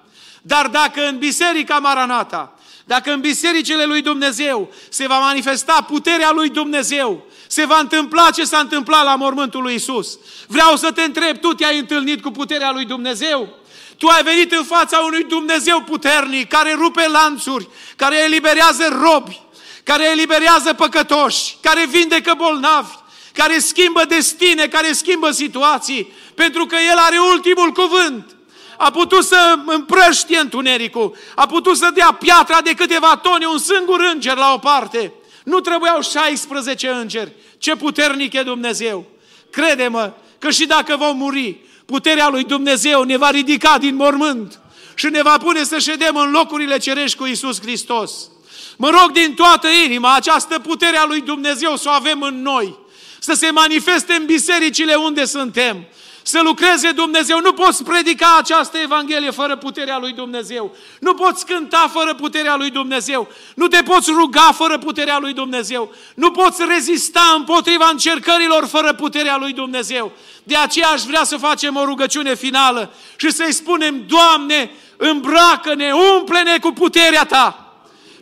Dar 0.41 0.67
dacă 0.67 1.07
în 1.07 1.17
biserica 1.17 1.79
Maranata, 1.79 2.57
dacă 2.85 3.11
în 3.11 3.19
bisericile 3.19 3.85
lui 3.85 4.01
Dumnezeu 4.01 4.73
se 4.89 5.07
va 5.07 5.19
manifesta 5.19 5.85
puterea 5.87 6.31
lui 6.31 6.49
Dumnezeu, 6.49 7.25
se 7.47 7.65
va 7.65 7.77
întâmpla 7.79 8.29
ce 8.29 8.43
s-a 8.43 8.59
întâmplat 8.59 9.03
la 9.03 9.15
mormântul 9.15 9.61
lui 9.61 9.73
Isus. 9.73 10.19
Vreau 10.47 10.75
să 10.75 10.91
te 10.91 11.01
întreb, 11.01 11.37
tu 11.37 11.53
te-ai 11.53 11.79
întâlnit 11.79 12.21
cu 12.21 12.31
puterea 12.31 12.71
lui 12.71 12.85
Dumnezeu? 12.85 13.49
Tu 13.97 14.07
ai 14.07 14.23
venit 14.23 14.51
în 14.51 14.63
fața 14.63 14.99
unui 14.99 15.23
Dumnezeu 15.23 15.81
puternic, 15.81 16.47
care 16.47 16.73
rupe 16.73 17.07
lanțuri, 17.07 17.67
care 17.95 18.23
eliberează 18.23 18.99
robi, 19.01 19.41
care 19.83 20.09
eliberează 20.09 20.73
păcătoși, 20.73 21.55
care 21.61 21.85
vindecă 21.85 22.33
bolnavi, 22.37 22.95
care 23.33 23.59
schimbă 23.59 24.05
destine, 24.05 24.67
care 24.67 24.91
schimbă 24.91 25.31
situații, 25.31 26.13
pentru 26.35 26.65
că 26.65 26.75
El 26.91 26.97
are 26.97 27.17
ultimul 27.17 27.71
cuvânt. 27.71 28.35
A 28.77 28.91
putut 28.91 29.23
să 29.23 29.55
împrăștie 29.65 30.39
întunericul, 30.39 31.17
a 31.35 31.45
putut 31.45 31.77
să 31.77 31.91
dea 31.93 32.11
piatra 32.11 32.61
de 32.61 32.73
câteva 32.73 33.15
tone, 33.15 33.45
un 33.45 33.57
singur 33.57 34.09
înger 34.13 34.35
la 34.35 34.53
o 34.53 34.57
parte. 34.57 35.13
Nu 35.43 35.59
trebuiau 35.59 36.01
16 36.01 36.87
îngeri. 36.87 37.31
Ce 37.57 37.75
puternic 37.75 38.33
e 38.33 38.43
Dumnezeu! 38.43 39.05
Crede-mă 39.51 40.13
că 40.39 40.49
și 40.49 40.65
dacă 40.65 40.95
vom 40.95 41.17
muri, 41.17 41.57
puterea 41.87 42.27
lui 42.27 42.43
Dumnezeu 42.43 43.03
ne 43.03 43.17
va 43.17 43.29
ridica 43.29 43.77
din 43.77 43.95
mormânt 43.95 44.59
și 44.95 45.05
ne 45.05 45.21
va 45.21 45.37
pune 45.37 45.63
să 45.63 45.79
ședem 45.79 46.15
în 46.15 46.31
locurile 46.31 46.77
cerești 46.77 47.17
cu 47.17 47.25
Isus 47.25 47.61
Hristos. 47.61 48.29
Mă 48.77 48.89
rog 48.89 49.11
din 49.11 49.33
toată 49.33 49.67
inima 49.67 50.15
această 50.15 50.59
putere 50.59 50.97
a 50.97 51.05
lui 51.05 51.21
Dumnezeu 51.21 51.75
să 51.75 51.89
o 51.89 51.91
avem 51.91 52.21
în 52.21 52.41
noi, 52.41 52.77
să 53.19 53.33
se 53.33 53.51
manifeste 53.51 54.13
în 54.13 54.25
bisericile 54.25 54.95
unde 54.95 55.25
suntem, 55.25 55.87
să 56.27 56.41
lucreze 56.41 56.91
Dumnezeu. 56.91 57.39
Nu 57.39 57.53
poți 57.53 57.83
predica 57.83 58.35
această 58.37 58.77
Evanghelie 58.77 59.31
fără 59.31 59.55
puterea 59.55 59.97
lui 59.97 60.13
Dumnezeu. 60.13 60.75
Nu 60.99 61.13
poți 61.13 61.45
cânta 61.45 61.89
fără 61.93 62.13
puterea 62.13 62.55
lui 62.55 62.69
Dumnezeu. 62.69 63.27
Nu 63.55 63.67
te 63.67 63.81
poți 63.83 64.11
ruga 64.11 64.51
fără 64.51 64.77
puterea 64.77 65.17
lui 65.19 65.33
Dumnezeu. 65.33 65.93
Nu 66.15 66.31
poți 66.31 66.61
rezista 66.67 67.33
împotriva 67.35 67.89
încercărilor 67.91 68.65
fără 68.65 68.93
puterea 68.93 69.37
lui 69.37 69.53
Dumnezeu. 69.53 70.11
De 70.43 70.55
aceea 70.55 70.87
aș 70.87 71.01
vrea 71.01 71.23
să 71.23 71.37
facem 71.37 71.75
o 71.75 71.85
rugăciune 71.85 72.35
finală 72.35 72.93
și 73.15 73.31
să-i 73.31 73.53
spunem, 73.53 74.03
Doamne, 74.07 74.71
îmbracă-ne, 74.97 75.91
umple-ne 76.17 76.59
cu 76.59 76.71
puterea 76.71 77.25
Ta. 77.25 77.73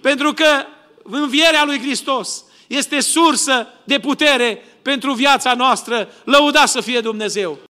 Pentru 0.02 0.34
că 0.34 0.66
învierea 1.04 1.66
lui 1.66 1.80
Hristos 1.80 2.44
este 2.68 3.00
sursă 3.00 3.68
de 3.84 4.00
putere 4.00 4.66
pentru 4.82 5.14
viața 5.14 5.54
noastră. 5.54 6.10
Lăuda 6.24 6.66
să 6.66 6.82
fie 6.82 7.00
Dumnezeu! 7.00 7.60